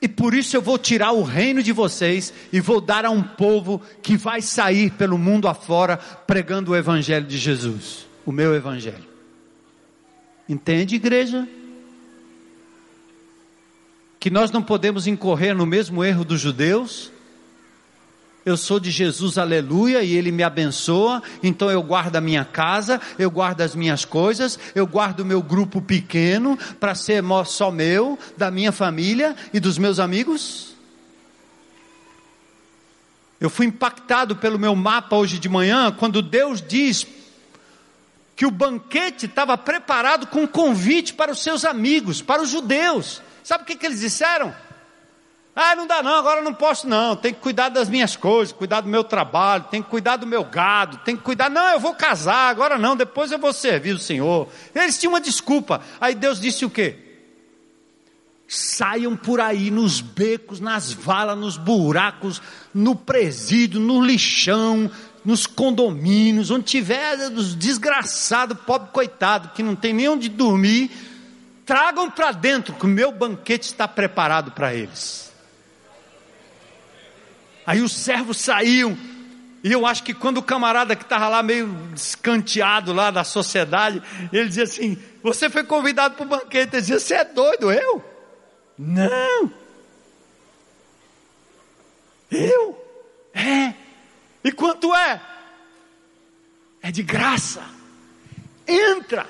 [0.05, 3.23] e por isso eu vou tirar o reino de vocês e vou dar a um
[3.23, 9.03] povo que vai sair pelo mundo afora pregando o evangelho de Jesus, o meu evangelho.
[10.47, 11.47] Entende, igreja?
[14.19, 17.11] Que nós não podemos incorrer no mesmo erro dos judeus,
[18.45, 23.01] eu sou de Jesus, aleluia, e Ele me abençoa, então eu guardo a minha casa,
[23.17, 28.19] eu guardo as minhas coisas, eu guardo o meu grupo pequeno, para ser só meu,
[28.37, 30.75] da minha família e dos meus amigos?
[33.41, 37.05] Eu fui impactado pelo meu mapa hoje de manhã, quando Deus diz
[38.35, 43.23] que o banquete estava preparado com convite para os seus amigos, para os judeus.
[43.43, 44.53] Sabe o que, que eles disseram?
[45.55, 47.15] Ah, não dá não, agora não posso não.
[47.15, 50.43] Tem que cuidar das minhas coisas, cuidar do meu trabalho, tem que cuidar do meu
[50.43, 51.49] gado, tem que cuidar.
[51.49, 54.49] Não, eu vou casar, agora não, depois eu vou servir o Senhor.
[54.73, 55.79] Eles tinham uma desculpa.
[56.01, 56.97] Aí Deus disse o quê?
[58.45, 62.41] Saiam por aí nos becos, nas valas, nos buracos,
[62.73, 64.91] no presídio, no lixão,
[65.23, 70.91] nos condomínios, onde tiver os desgraçados, pobre coitado, que não tem nem onde dormir,
[71.65, 75.24] tragam para dentro, que o meu banquete está preparado para eles.
[77.65, 78.97] Aí os servos saíam,
[79.65, 83.99] e eu acho que quando o camarada que estava lá meio escanteado lá da sociedade,
[84.31, 86.75] ele dizia assim: Você foi convidado para o banquete.
[86.75, 88.03] Ele dizia: Você é doido, eu?
[88.77, 89.51] Não.
[92.29, 92.77] Eu?
[93.33, 93.73] É.
[94.43, 95.19] E quanto é?
[96.79, 97.63] É de graça.
[98.67, 99.27] Entra.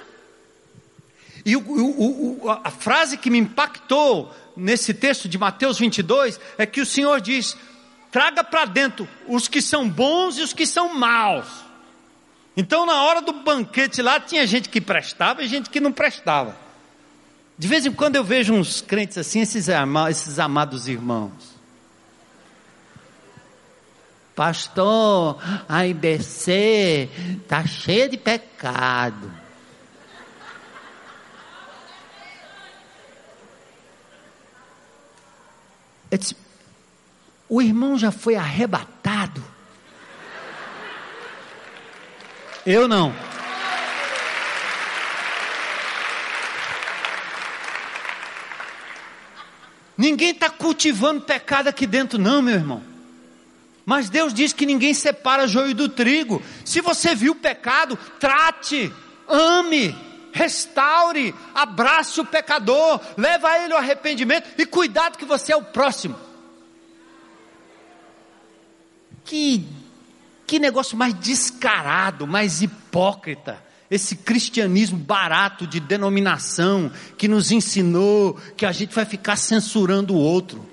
[1.46, 6.66] E o, o, o, a frase que me impactou nesse texto de Mateus 22 é
[6.66, 7.56] que o Senhor diz:
[8.16, 11.46] traga para dentro os que são bons e os que são maus.
[12.56, 16.56] Então, na hora do banquete lá, tinha gente que prestava e gente que não prestava.
[17.58, 19.68] De vez em quando eu vejo uns crentes assim, esses,
[20.10, 21.34] esses amados irmãos.
[24.34, 25.38] Pastor,
[25.68, 27.10] a IBC
[27.44, 29.30] está cheia de pecado.
[36.10, 36.46] Eu disse,
[37.48, 39.44] o irmão já foi arrebatado.
[42.66, 43.14] Eu não.
[49.98, 52.84] Ninguém está cultivando pecado aqui dentro, não, meu irmão.
[53.86, 56.42] Mas Deus diz que ninguém separa joio do trigo.
[56.66, 58.92] Se você viu o pecado, trate,
[59.28, 59.96] ame,
[60.34, 66.25] restaure, abrace o pecador, leva ele ao arrependimento e cuidado que você é o próximo.
[69.26, 69.68] Que,
[70.48, 78.66] que negócio mais descarado, mais hipócrita esse cristianismo barato de denominação que nos ensinou que
[78.66, 80.66] a gente vai ficar censurando o outro.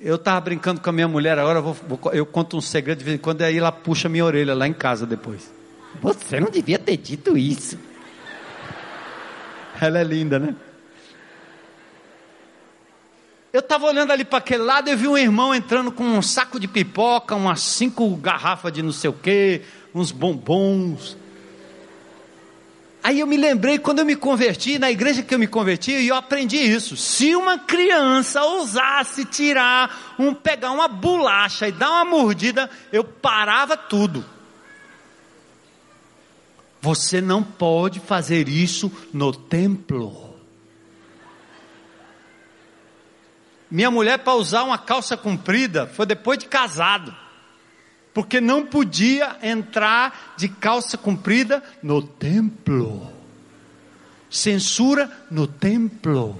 [0.00, 2.98] Eu estava brincando com a minha mulher agora, eu, vou, vou, eu conto um segredo
[2.98, 5.52] de vez em quando, e aí ela puxa minha orelha lá em casa depois.
[6.00, 7.78] Você não devia ter dito isso.
[9.80, 10.54] Ela é linda, né?
[13.58, 16.60] Eu estava olhando ali para aquele lado e vi um irmão entrando com um saco
[16.60, 21.16] de pipoca, umas cinco garrafas de não sei o quê, uns bombons.
[23.02, 26.06] Aí eu me lembrei quando eu me converti, na igreja que eu me converti, e
[26.06, 26.96] eu aprendi isso.
[26.96, 33.76] Se uma criança ousasse tirar, um, pegar uma bolacha e dar uma mordida, eu parava
[33.76, 34.24] tudo.
[36.80, 40.27] Você não pode fazer isso no templo.
[43.70, 47.14] Minha mulher, para usar uma calça comprida, foi depois de casado
[48.18, 53.12] porque não podia entrar de calça comprida no templo.
[54.28, 56.36] Censura no templo.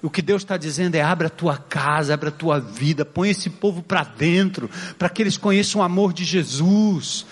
[0.00, 3.30] O que Deus está dizendo é: abra a tua casa, abra a tua vida, põe
[3.30, 7.26] esse povo para dentro, para que eles conheçam o amor de Jesus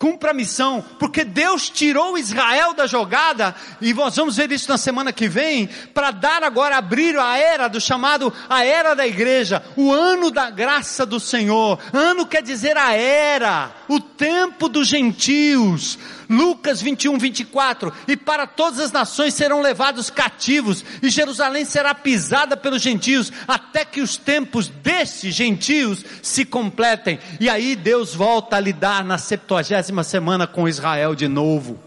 [0.00, 4.78] cumpra a missão, porque Deus tirou Israel da jogada, e nós vamos ver isso na
[4.78, 9.62] semana que vem, para dar agora, abrir a era do chamado a era da igreja,
[9.76, 11.78] o ano da graça do Senhor.
[11.92, 15.98] Ano quer dizer a era, o tempo dos gentios.
[16.30, 22.56] Lucas 21, 24, e para todas as nações serão levados cativos, e Jerusalém será pisada
[22.56, 27.18] pelos gentios, até que os tempos desses gentios se completem.
[27.40, 31.80] E aí Deus volta a lidar na septuagésima semana com Israel de novo.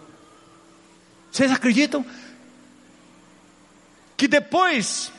[1.31, 2.05] Vocês acreditam?
[4.17, 5.12] Que depois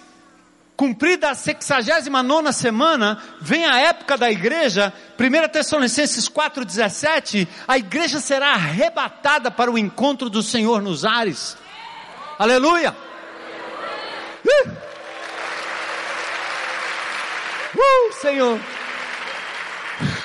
[0.76, 8.54] Cumprida a 69 semana, vem a época da igreja, 1 Tessalonicenses 4,17, a igreja será
[8.54, 11.56] arrebatada para o encontro do Senhor nos ares.
[12.38, 12.94] Aleluia!
[14.44, 14.70] Uh!
[17.76, 18.60] Uh, Senhor!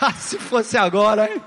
[0.01, 1.41] Ah, se fosse agora, hein?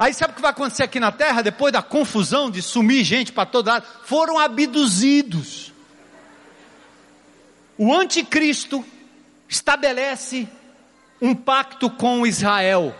[0.00, 3.32] Aí sabe o que vai acontecer aqui na terra depois da confusão de sumir gente
[3.32, 3.86] para todo lado?
[4.06, 5.74] Foram abduzidos.
[7.76, 8.82] o anticristo
[9.46, 10.48] estabelece
[11.20, 12.96] um pacto com Israel.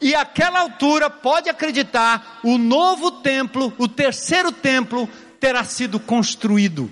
[0.00, 5.08] E àquela altura, pode acreditar, o novo templo, o terceiro templo,
[5.40, 6.88] terá sido construído.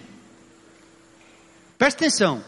[1.78, 2.42] Presta atenção.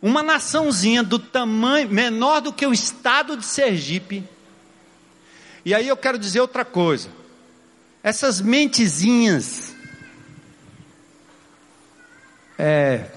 [0.00, 4.32] Uma naçãozinha do tamanho menor do que o estado de Sergipe.
[5.64, 7.08] E aí eu quero dizer outra coisa.
[8.02, 9.74] Essas mentezinhas
[12.58, 13.10] é,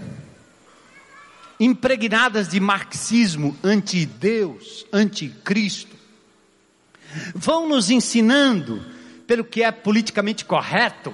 [1.60, 5.96] impregnadas de marxismo anti-Deus, anti-Cristo,
[7.36, 8.84] vão nos ensinando
[9.26, 11.14] pelo que é politicamente correto,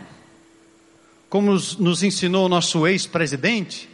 [1.30, 3.90] como nos, nos ensinou o nosso ex-presidente,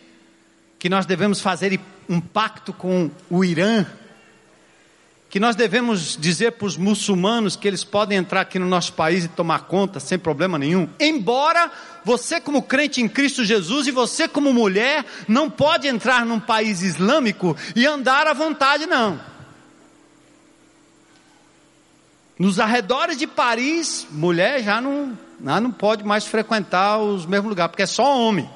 [0.77, 3.85] que nós devemos fazer um pacto com o Irã,
[5.29, 9.25] que nós devemos dizer para os muçulmanos que eles podem entrar aqui no nosso país
[9.25, 10.89] e tomar conta sem problema nenhum.
[10.99, 11.71] Embora
[12.03, 16.81] você como crente em Cristo Jesus e você como mulher não pode entrar num país
[16.81, 19.19] islâmico e andar à vontade não.
[22.37, 27.69] Nos arredores de Paris, mulher já não, já não pode mais frequentar os mesmos lugares,
[27.69, 28.49] porque é só homem.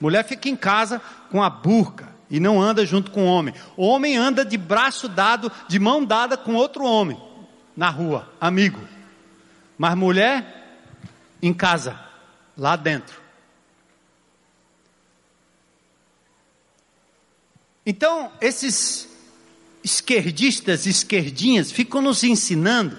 [0.00, 1.00] Mulher fica em casa
[1.30, 3.54] com a burca e não anda junto com o homem.
[3.76, 7.20] O homem anda de braço dado, de mão dada com outro homem
[7.76, 8.80] na rua, amigo.
[9.76, 10.80] Mas mulher
[11.42, 12.00] em casa,
[12.56, 13.20] lá dentro.
[17.84, 19.10] Então, esses
[19.84, 22.96] esquerdistas, esquerdinhas, ficam nos ensinando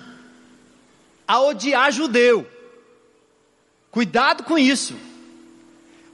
[1.28, 2.48] a odiar judeu.
[3.90, 4.96] Cuidado com isso.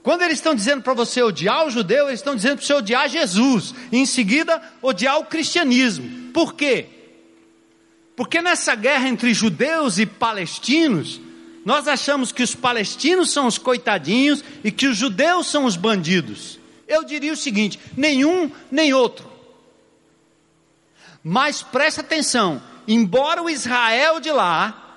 [0.02, 3.08] Quando eles estão dizendo para você odiar o judeu, eles estão dizendo para você odiar
[3.08, 6.32] Jesus, e em seguida odiar o cristianismo.
[6.32, 6.86] Por quê?
[8.16, 11.20] Porque nessa guerra entre judeus e palestinos,
[11.64, 16.58] nós achamos que os palestinos são os coitadinhos e que os judeus são os bandidos.
[16.88, 19.30] Eu diria o seguinte: nenhum nem outro.
[21.22, 24.89] Mas presta atenção, embora o Israel de lá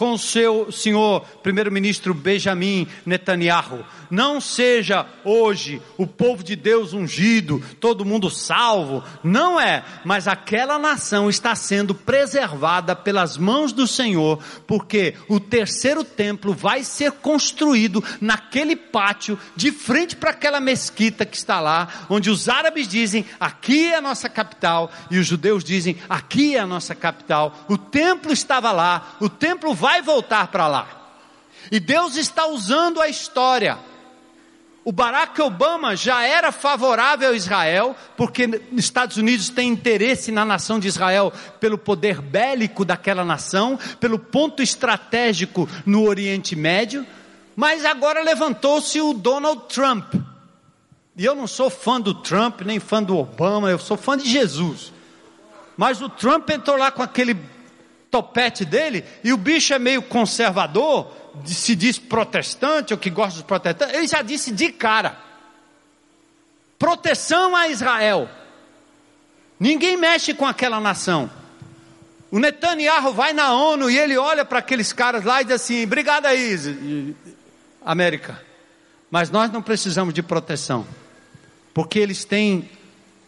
[0.00, 3.84] com seu senhor primeiro-ministro Benjamin Netanyahu.
[4.10, 9.04] Não seja hoje o povo de Deus ungido, todo mundo salvo.
[9.22, 16.02] Não é, mas aquela nação está sendo preservada pelas mãos do Senhor, porque o terceiro
[16.02, 22.30] templo vai ser construído naquele pátio de frente para aquela mesquita que está lá, onde
[22.30, 26.66] os árabes dizem: aqui é a nossa capital, e os judeus dizem: aqui é a
[26.66, 27.54] nossa capital.
[27.68, 30.86] O templo estava lá, o templo vai vai voltar para lá.
[31.70, 33.76] E Deus está usando a história.
[34.84, 40.78] O Barack Obama já era favorável a Israel, porque Estados Unidos tem interesse na nação
[40.78, 47.04] de Israel pelo poder bélico daquela nação, pelo ponto estratégico no Oriente Médio,
[47.56, 50.14] mas agora levantou-se o Donald Trump.
[51.16, 54.30] E eu não sou fã do Trump, nem fã do Obama, eu sou fã de
[54.30, 54.92] Jesus.
[55.76, 57.36] Mas o Trump entrou lá com aquele
[58.10, 61.10] topete dele, e o bicho é meio conservador,
[61.44, 65.16] se diz protestante, ou que gosta dos protestantes, ele já disse de cara:
[66.78, 68.28] proteção a Israel.
[69.58, 71.30] Ninguém mexe com aquela nação.
[72.30, 75.84] O Netanyahu vai na ONU e ele olha para aqueles caras lá e diz assim:
[75.84, 77.14] obrigado aí,
[77.84, 78.40] América.
[79.10, 80.86] Mas nós não precisamos de proteção,
[81.74, 82.70] porque eles têm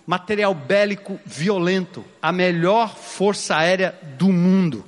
[0.06, 4.84] material bélico violento, a melhor força aérea do mundo.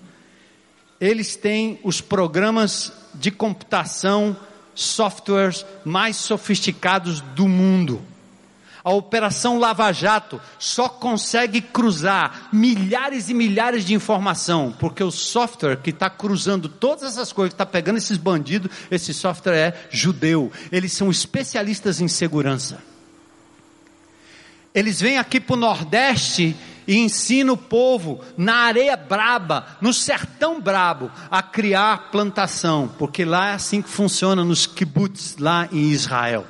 [1.00, 4.36] Eles têm os programas de computação,
[4.74, 8.02] softwares mais sofisticados do mundo.
[8.82, 15.76] A Operação Lava Jato só consegue cruzar milhares e milhares de informação, porque o software
[15.76, 20.52] que está cruzando todas essas coisas, que está pegando esses bandidos, esse software é judeu.
[20.70, 22.93] Eles são especialistas em segurança.
[24.74, 26.56] Eles vêm aqui para o Nordeste
[26.86, 33.50] e ensinam o povo na areia braba, no sertão brabo, a criar plantação, porque lá
[33.50, 36.44] é assim que funciona nos kibbutz, lá em Israel.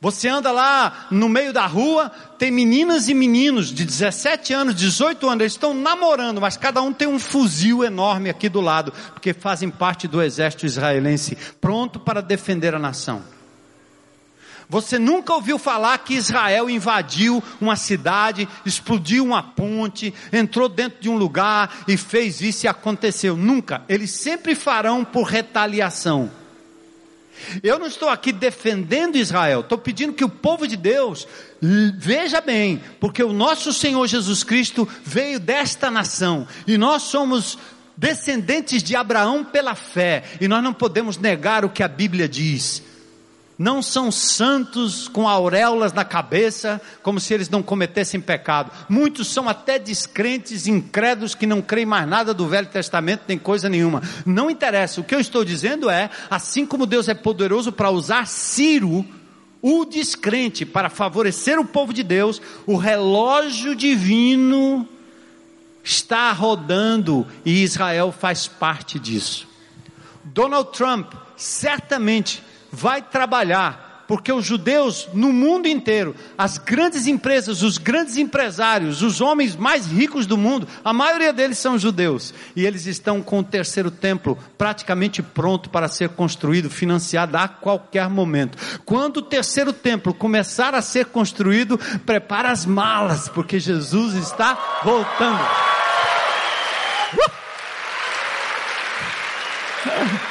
[0.00, 5.28] Você anda lá no meio da rua, tem meninas e meninos de 17 anos, 18
[5.28, 9.34] anos, eles estão namorando, mas cada um tem um fuzil enorme aqui do lado, porque
[9.34, 13.22] fazem parte do exército israelense, pronto para defender a nação.
[14.70, 21.08] Você nunca ouviu falar que Israel invadiu uma cidade, explodiu uma ponte, entrou dentro de
[21.08, 23.36] um lugar e fez isso e aconteceu.
[23.36, 23.82] Nunca.
[23.88, 26.30] Eles sempre farão por retaliação.
[27.64, 31.26] Eu não estou aqui defendendo Israel, estou pedindo que o povo de Deus
[31.98, 37.58] veja bem, porque o nosso Senhor Jesus Cristo veio desta nação e nós somos
[37.96, 42.82] descendentes de Abraão pela fé e nós não podemos negar o que a Bíblia diz.
[43.60, 48.72] Não são santos com auréolas na cabeça, como se eles não cometessem pecado.
[48.88, 53.68] Muitos são até descrentes, incrédulos, que não creem mais nada do Velho Testamento, nem coisa
[53.68, 54.02] nenhuma.
[54.24, 55.02] Não interessa.
[55.02, 59.04] O que eu estou dizendo é, assim como Deus é poderoso para usar Ciro,
[59.60, 64.88] o descrente, para favorecer o povo de Deus, o relógio divino
[65.84, 69.46] está rodando e Israel faz parte disso.
[70.24, 72.42] Donald Trump certamente
[72.72, 79.20] vai trabalhar, porque os judeus no mundo inteiro, as grandes empresas, os grandes empresários, os
[79.20, 83.44] homens mais ricos do mundo, a maioria deles são judeus, e eles estão com o
[83.44, 88.58] terceiro templo praticamente pronto para ser construído, financiado a qualquer momento.
[88.84, 95.40] Quando o terceiro templo começar a ser construído, prepara as malas, porque Jesus está voltando.
[97.14, 97.50] Uh!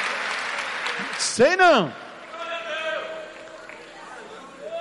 [1.18, 1.92] Sei não.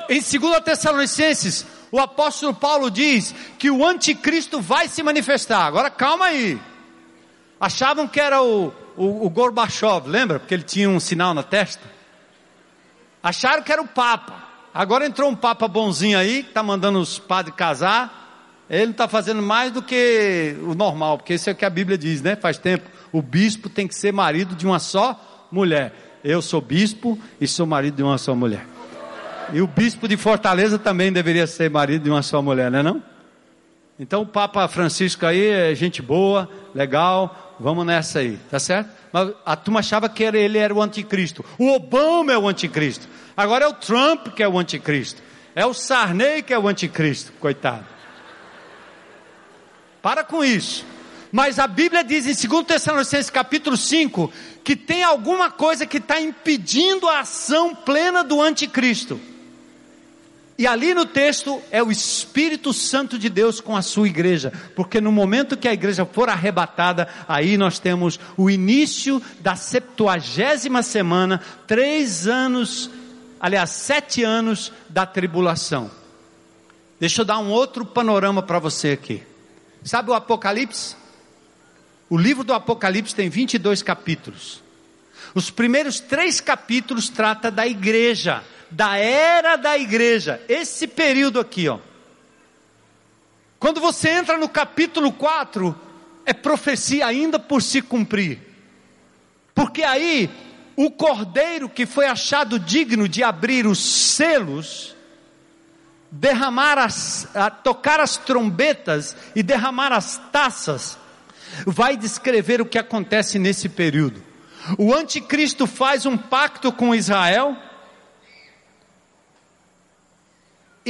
[0.10, 5.68] Em 2 Tessalonicenses, o apóstolo Paulo diz que o anticristo vai se manifestar.
[5.68, 6.60] Agora calma aí.
[7.62, 10.40] Achavam que era o, o, o Gorbachev, lembra?
[10.40, 11.84] Porque ele tinha um sinal na testa.
[13.22, 14.44] Acharam que era o Papa.
[14.74, 18.66] Agora entrou um Papa bonzinho aí, que está mandando os padres casar.
[18.68, 21.70] Ele não está fazendo mais do que o normal, porque isso é o que a
[21.70, 22.36] Bíblia diz, né?
[22.36, 22.90] Faz tempo.
[23.12, 26.20] O bispo tem que ser marido de uma só mulher.
[26.24, 28.79] Eu sou bispo e sou marido de uma só mulher.
[29.52, 32.84] E o bispo de Fortaleza também deveria ser marido de uma só mulher, não é
[32.84, 33.04] não?
[34.00, 38.90] Então o Papa Francisco aí é gente boa, legal, vamos nessa aí, tá certo?
[39.12, 41.44] Mas a turma achava que ele era o anticristo.
[41.58, 43.08] O Obama é o anticristo.
[43.36, 45.22] Agora é o Trump que é o anticristo.
[45.56, 47.86] É o Sarney que é o anticristo, coitado.
[50.02, 50.86] Para com isso.
[51.32, 54.32] Mas a Bíblia diz em 2 Tessalonicenses capítulo 5
[54.64, 59.20] que tem alguma coisa que está impedindo a ação plena do anticristo.
[60.60, 65.00] E ali no texto é o Espírito Santo de Deus com a sua igreja, porque
[65.00, 71.42] no momento que a igreja for arrebatada, aí nós temos o início da septuagésima semana,
[71.66, 72.92] três anos,
[73.40, 75.90] aliás, sete anos da tribulação.
[77.00, 79.24] Deixa eu dar um outro panorama para você aqui.
[79.82, 80.94] Sabe o Apocalipse?
[82.10, 84.62] O livro do Apocalipse tem 22 capítulos.
[85.34, 91.80] Os primeiros três capítulos trata da igreja da era da igreja, esse período aqui, ó.
[93.60, 95.76] Quando você entra no capítulo 4,
[96.26, 98.40] é profecia ainda por se cumprir.
[99.54, 100.30] Porque aí
[100.78, 104.96] o cordeiro que foi achado digno de abrir os selos,
[106.10, 107.28] derramar as,
[107.64, 110.98] tocar as trombetas e derramar as taças,
[111.66, 114.24] vai descrever o que acontece nesse período.
[114.78, 117.58] O anticristo faz um pacto com Israel,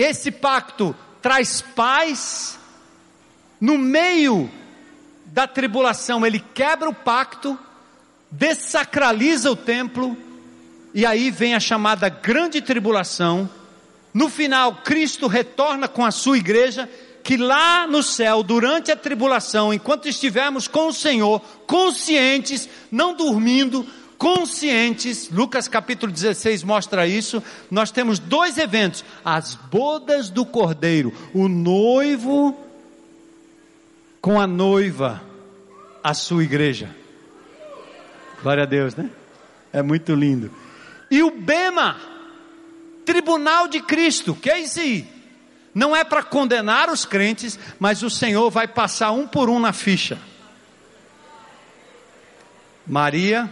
[0.01, 2.57] esse pacto traz paz,
[3.59, 4.49] no meio
[5.25, 7.57] da tribulação ele quebra o pacto,
[8.31, 10.17] desacraliza o templo,
[10.93, 13.49] e aí vem a chamada grande tribulação.
[14.13, 16.89] No final, Cristo retorna com a sua igreja,
[17.23, 23.85] que lá no céu, durante a tribulação, enquanto estivermos com o Senhor, conscientes, não dormindo,
[24.19, 27.41] conscientes, Lucas capítulo 16 mostra isso.
[27.71, 32.55] Nós temos dois eventos: as bodas do cordeiro, o noivo
[34.21, 35.23] com a noiva,
[36.03, 36.93] a sua igreja.
[38.43, 39.09] Glória a Deus, né?
[39.71, 40.51] É muito lindo.
[41.09, 41.97] E o Bema,
[43.05, 45.07] tribunal de Cristo, que é isso aí.
[45.73, 49.71] Não é para condenar os crentes, mas o Senhor vai passar um por um na
[49.71, 50.17] ficha.
[52.85, 53.49] Maria,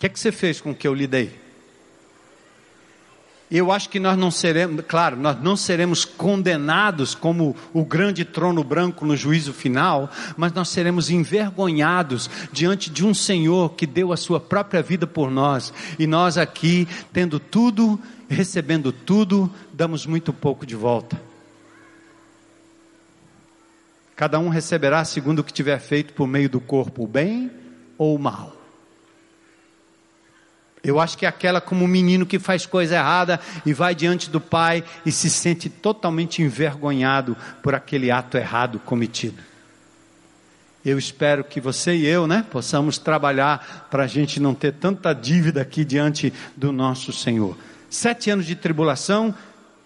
[0.00, 1.38] que é que você fez com o que eu lhe dei?
[3.50, 8.64] Eu acho que nós não seremos, claro, nós não seremos condenados como o grande trono
[8.64, 14.16] branco no juízo final, mas nós seremos envergonhados diante de um Senhor que deu a
[14.16, 20.64] sua própria vida por nós, e nós aqui, tendo tudo, recebendo tudo, damos muito pouco
[20.64, 21.20] de volta.
[24.16, 27.50] Cada um receberá segundo o que tiver feito por meio do corpo, o bem
[27.98, 28.59] ou o mal.
[30.82, 34.30] Eu acho que é aquela como um menino que faz coisa errada e vai diante
[34.30, 39.42] do pai e se sente totalmente envergonhado por aquele ato errado cometido.
[40.82, 45.12] Eu espero que você e eu, né, possamos trabalhar para a gente não ter tanta
[45.12, 47.56] dívida aqui diante do nosso Senhor.
[47.90, 49.34] Sete anos de tribulação,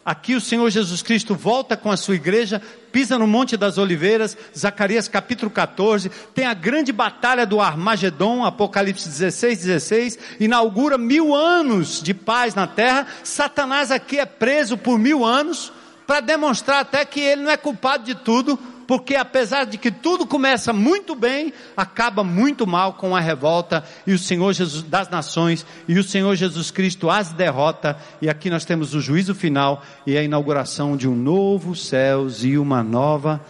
[0.05, 2.60] Aqui o Senhor Jesus Cristo volta com a sua igreja,
[2.93, 9.09] pisa no Monte das Oliveiras, Zacarias capítulo 14, tem a grande batalha do Armagedon, Apocalipse
[9.09, 13.06] 16, 16, inaugura mil anos de paz na terra.
[13.22, 15.72] Satanás aqui é preso por mil anos,
[16.06, 20.27] para demonstrar até que ele não é culpado de tudo, porque apesar de que tudo
[20.27, 25.66] começa muito bem, acaba muito mal com a revolta e o Senhor Jesus das nações
[25.89, 30.16] e o Senhor Jesus Cristo as derrota e aqui nós temos o juízo final e
[30.16, 33.40] a inauguração de um novo céus e uma nova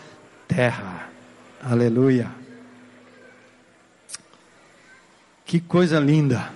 [0.46, 1.08] terra.
[1.62, 2.30] Aleluia.
[5.44, 6.50] Que coisa linda.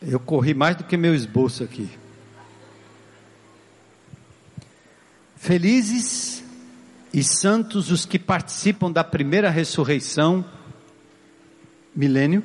[0.00, 1.88] Eu corri mais do que meu esboço aqui.
[5.42, 6.40] Felizes
[7.12, 10.44] e santos os que participam da primeira ressurreição,
[11.92, 12.44] milênio.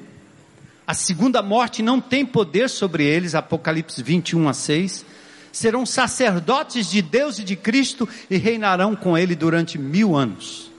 [0.88, 5.06] A segunda morte não tem poder sobre eles, Apocalipse 21 a 6.
[5.52, 10.72] Serão sacerdotes de Deus e de Cristo e reinarão com ele durante mil anos.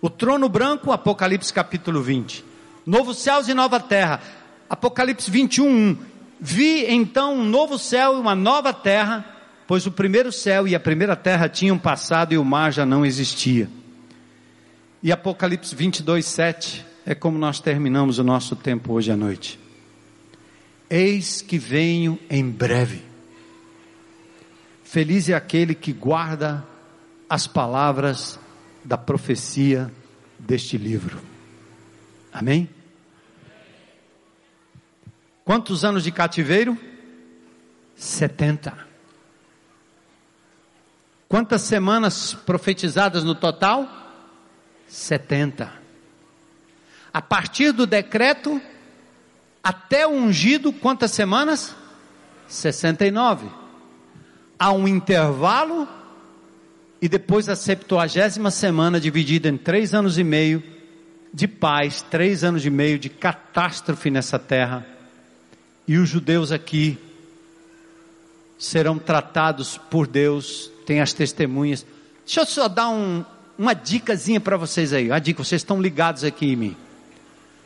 [0.00, 2.42] O trono branco, Apocalipse capítulo 20.
[2.86, 4.22] Novos céus e nova terra,
[4.70, 5.98] Apocalipse 21, 1.
[6.40, 9.33] Vi então um novo céu e uma nova terra
[9.66, 13.04] pois o primeiro céu e a primeira terra tinham passado e o mar já não
[13.04, 13.68] existia.
[15.02, 19.58] E Apocalipse 22, 7 é como nós terminamos o nosso tempo hoje à noite.
[20.88, 23.02] Eis que venho em breve.
[24.82, 26.64] Feliz é aquele que guarda
[27.28, 28.38] as palavras
[28.84, 29.92] da profecia
[30.38, 31.20] deste livro.
[32.32, 32.68] Amém?
[35.44, 36.78] Quantos anos de cativeiro?
[37.96, 38.83] 70.
[41.28, 43.88] Quantas semanas profetizadas no total?
[44.86, 45.72] 70.
[47.12, 48.60] A partir do decreto
[49.62, 51.74] até o ungido, quantas semanas?
[52.46, 53.48] 69.
[54.58, 55.88] Há um intervalo
[57.00, 60.62] e depois a septuagésima semana dividida em três anos e meio
[61.32, 64.86] de paz, três anos e meio de catástrofe nessa terra.
[65.86, 66.98] E os judeus aqui
[68.58, 71.84] serão tratados por Deus tem as testemunhas.
[72.24, 73.24] Deixa eu só dar um,
[73.58, 75.10] uma dicasinha para vocês aí.
[75.10, 76.76] A dica, vocês estão ligados aqui em mim.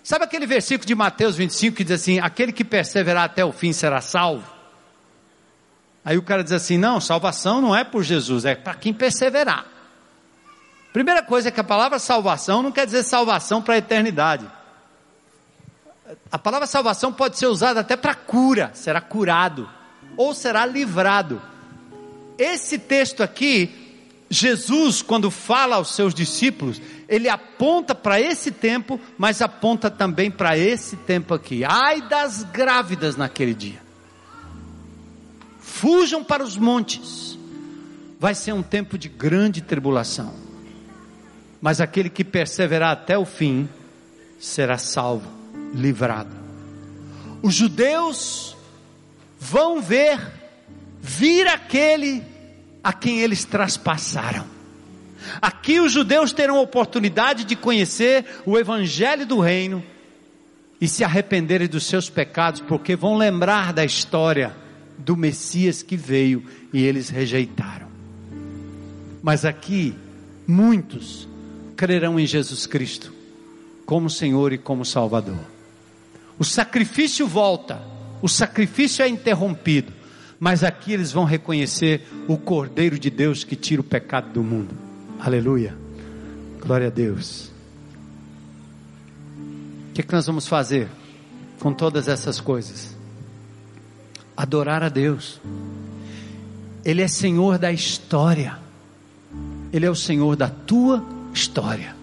[0.03, 3.73] Sabe aquele versículo de Mateus 25 que diz assim: aquele que perseverar até o fim
[3.73, 4.45] será salvo?
[6.05, 9.67] Aí o cara diz assim: não, salvação não é por Jesus, é para quem perseverar.
[10.93, 14.51] Primeira coisa é que a palavra salvação não quer dizer salvação para a eternidade.
[16.33, 19.69] A palavra salvação pode ser usada até para cura, será curado
[20.17, 21.41] ou será livrado.
[22.39, 23.69] Esse texto aqui,
[24.31, 30.57] Jesus, quando fala aos seus discípulos, ele aponta para esse tempo, mas aponta também para
[30.57, 31.65] esse tempo aqui.
[31.65, 33.83] Ai das grávidas naquele dia.
[35.59, 37.37] Fujam para os montes.
[38.21, 40.33] Vai ser um tempo de grande tribulação.
[41.61, 43.69] Mas aquele que perseverar até o fim
[44.39, 45.29] será salvo,
[45.75, 46.37] livrado.
[47.43, 48.57] Os judeus
[49.41, 50.21] vão ver
[51.01, 52.23] vir aquele
[52.89, 54.47] a quem eles traspassaram.
[55.43, 59.85] Aqui os judeus terão a oportunidade de conhecer o evangelho do reino
[60.81, 64.57] e se arrependerem dos seus pecados, porque vão lembrar da história
[64.97, 66.43] do Messias que veio
[66.73, 67.89] e eles rejeitaram.
[69.23, 69.95] Mas aqui,
[70.47, 71.29] muitos
[71.77, 73.13] crerão em Jesus Cristo
[73.85, 75.45] como Senhor e como Salvador.
[76.39, 77.83] O sacrifício volta,
[78.23, 79.93] o sacrifício é interrompido,
[80.41, 84.75] mas aqui eles vão reconhecer o Cordeiro de Deus que tira o pecado do mundo.
[85.19, 85.77] Aleluia.
[86.61, 87.51] Glória a Deus.
[89.91, 90.89] O que, é que nós vamos fazer
[91.59, 92.97] com todas essas coisas?
[94.37, 95.41] Adorar a Deus.
[96.85, 98.59] Ele é Senhor da história.
[99.73, 101.05] Ele é o Senhor da tua
[101.35, 101.97] história.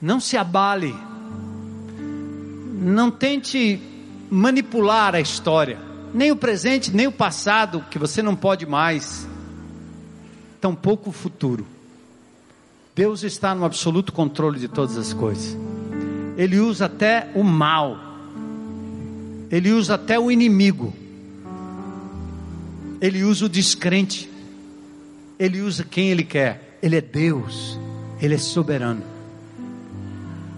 [0.00, 0.94] Não se abale.
[2.80, 3.89] Não tente
[4.30, 5.78] manipular a história,
[6.14, 9.28] nem o presente, nem o passado, que você não pode mais,
[10.60, 11.66] tampouco o futuro.
[12.94, 15.56] Deus está no absoluto controle de todas as coisas.
[16.36, 17.98] Ele usa até o mal,
[19.50, 20.92] ele usa até o inimigo,
[23.00, 24.30] ele usa o descrente,
[25.38, 26.78] ele usa quem ele quer.
[26.82, 27.78] Ele é Deus,
[28.20, 29.02] ele é soberano.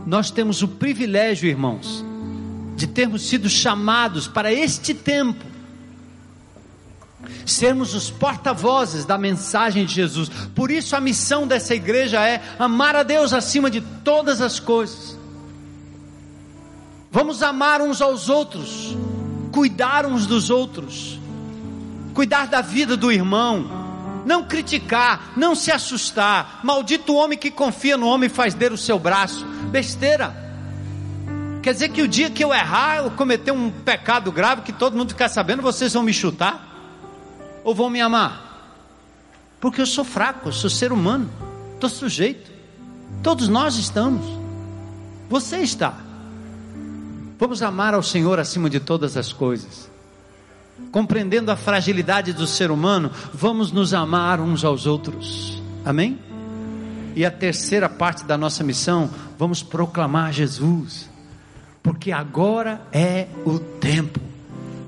[0.07, 2.05] Nós temos o privilégio, irmãos,
[2.77, 5.45] de termos sido chamados para este tempo,
[7.47, 10.29] sermos os porta-vozes da mensagem de Jesus.
[10.55, 15.19] Por isso a missão dessa igreja é amar a Deus acima de todas as coisas.
[17.11, 18.97] Vamos amar uns aos outros,
[19.53, 21.21] cuidar uns dos outros,
[22.15, 23.83] cuidar da vida do irmão,
[24.25, 26.61] não criticar, não se assustar.
[26.63, 29.45] Maldito homem que confia no homem e faz dele o seu braço.
[29.71, 30.52] Besteira.
[31.63, 34.97] Quer dizer que o dia que eu errar, eu cometer um pecado grave que todo
[34.97, 36.69] mundo ficar sabendo, vocês vão me chutar?
[37.63, 38.53] Ou vão me amar?
[39.61, 41.31] Porque eu sou fraco, eu sou ser humano,
[41.75, 42.51] estou sujeito.
[43.23, 44.27] Todos nós estamos.
[45.31, 45.95] Você está.
[47.39, 49.89] Vamos amar ao Senhor acima de todas as coisas.
[50.91, 55.63] Compreendendo a fragilidade do ser humano, vamos nos amar uns aos outros.
[55.85, 56.19] Amém?
[57.15, 59.09] E a terceira parte da nossa missão,
[59.39, 61.12] vamos proclamar Jesus.
[61.83, 64.21] Porque agora é o tempo.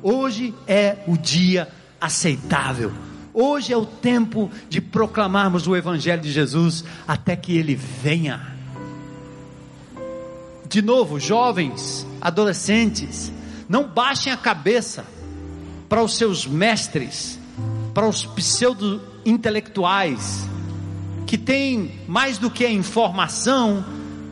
[0.03, 1.69] Hoje é o dia
[2.01, 2.93] aceitável
[3.37, 8.55] Hoje é o tempo de proclamarmos o Evangelho de Jesus até que ele venha.
[10.69, 13.33] De novo, jovens, adolescentes,
[13.69, 15.05] não baixem a cabeça
[15.89, 17.37] para os seus mestres,
[17.93, 20.49] para os pseudo-intelectuais,
[21.27, 23.85] que têm mais do que a informação,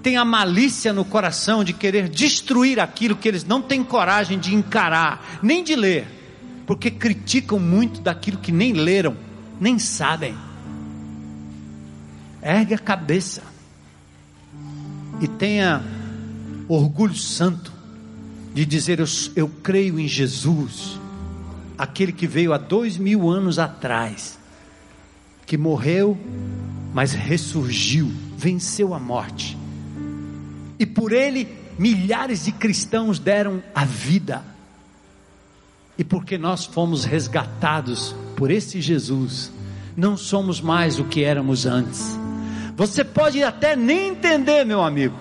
[0.02, 4.54] tem a malícia no coração de querer destruir aquilo que eles não têm coragem de
[4.54, 6.22] encarar, nem de ler
[6.66, 9.16] porque criticam muito daquilo que nem leram,
[9.60, 10.34] nem sabem.
[12.42, 13.42] Ergue a cabeça
[15.20, 15.82] e tenha
[16.68, 17.72] orgulho santo
[18.54, 19.06] de dizer: eu,
[19.36, 20.98] eu creio em Jesus,
[21.76, 24.38] aquele que veio há dois mil anos atrás,
[25.46, 26.18] que morreu,
[26.94, 29.56] mas ressurgiu, venceu a morte,
[30.82, 31.46] e por ele
[31.78, 34.42] milhares de cristãos deram a vida
[35.96, 39.52] e porque nós fomos resgatados por esse Jesus,
[39.96, 42.18] não somos mais o que éramos antes.
[42.76, 45.14] Você pode até nem entender, meu amigo,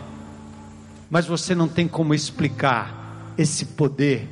[1.12, 4.28] mas você não tem como explicar esse poder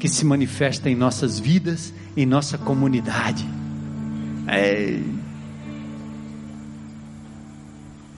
[0.00, 3.46] que se manifesta em nossas vidas, em nossa comunidade.
[4.48, 4.98] É,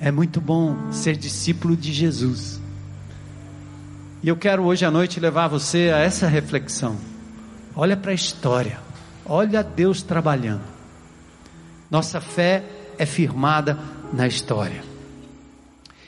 [0.00, 2.60] é muito bom ser discípulo de Jesus.
[4.22, 6.96] E eu quero hoje à noite levar você a essa reflexão.
[7.76, 8.80] Olha para a história.
[9.26, 10.64] Olha Deus trabalhando.
[11.90, 12.64] Nossa fé
[12.98, 13.78] é firmada
[14.12, 14.82] na história.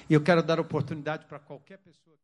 [0.09, 2.16] E eu quero dar oportunidade para qualquer pessoa.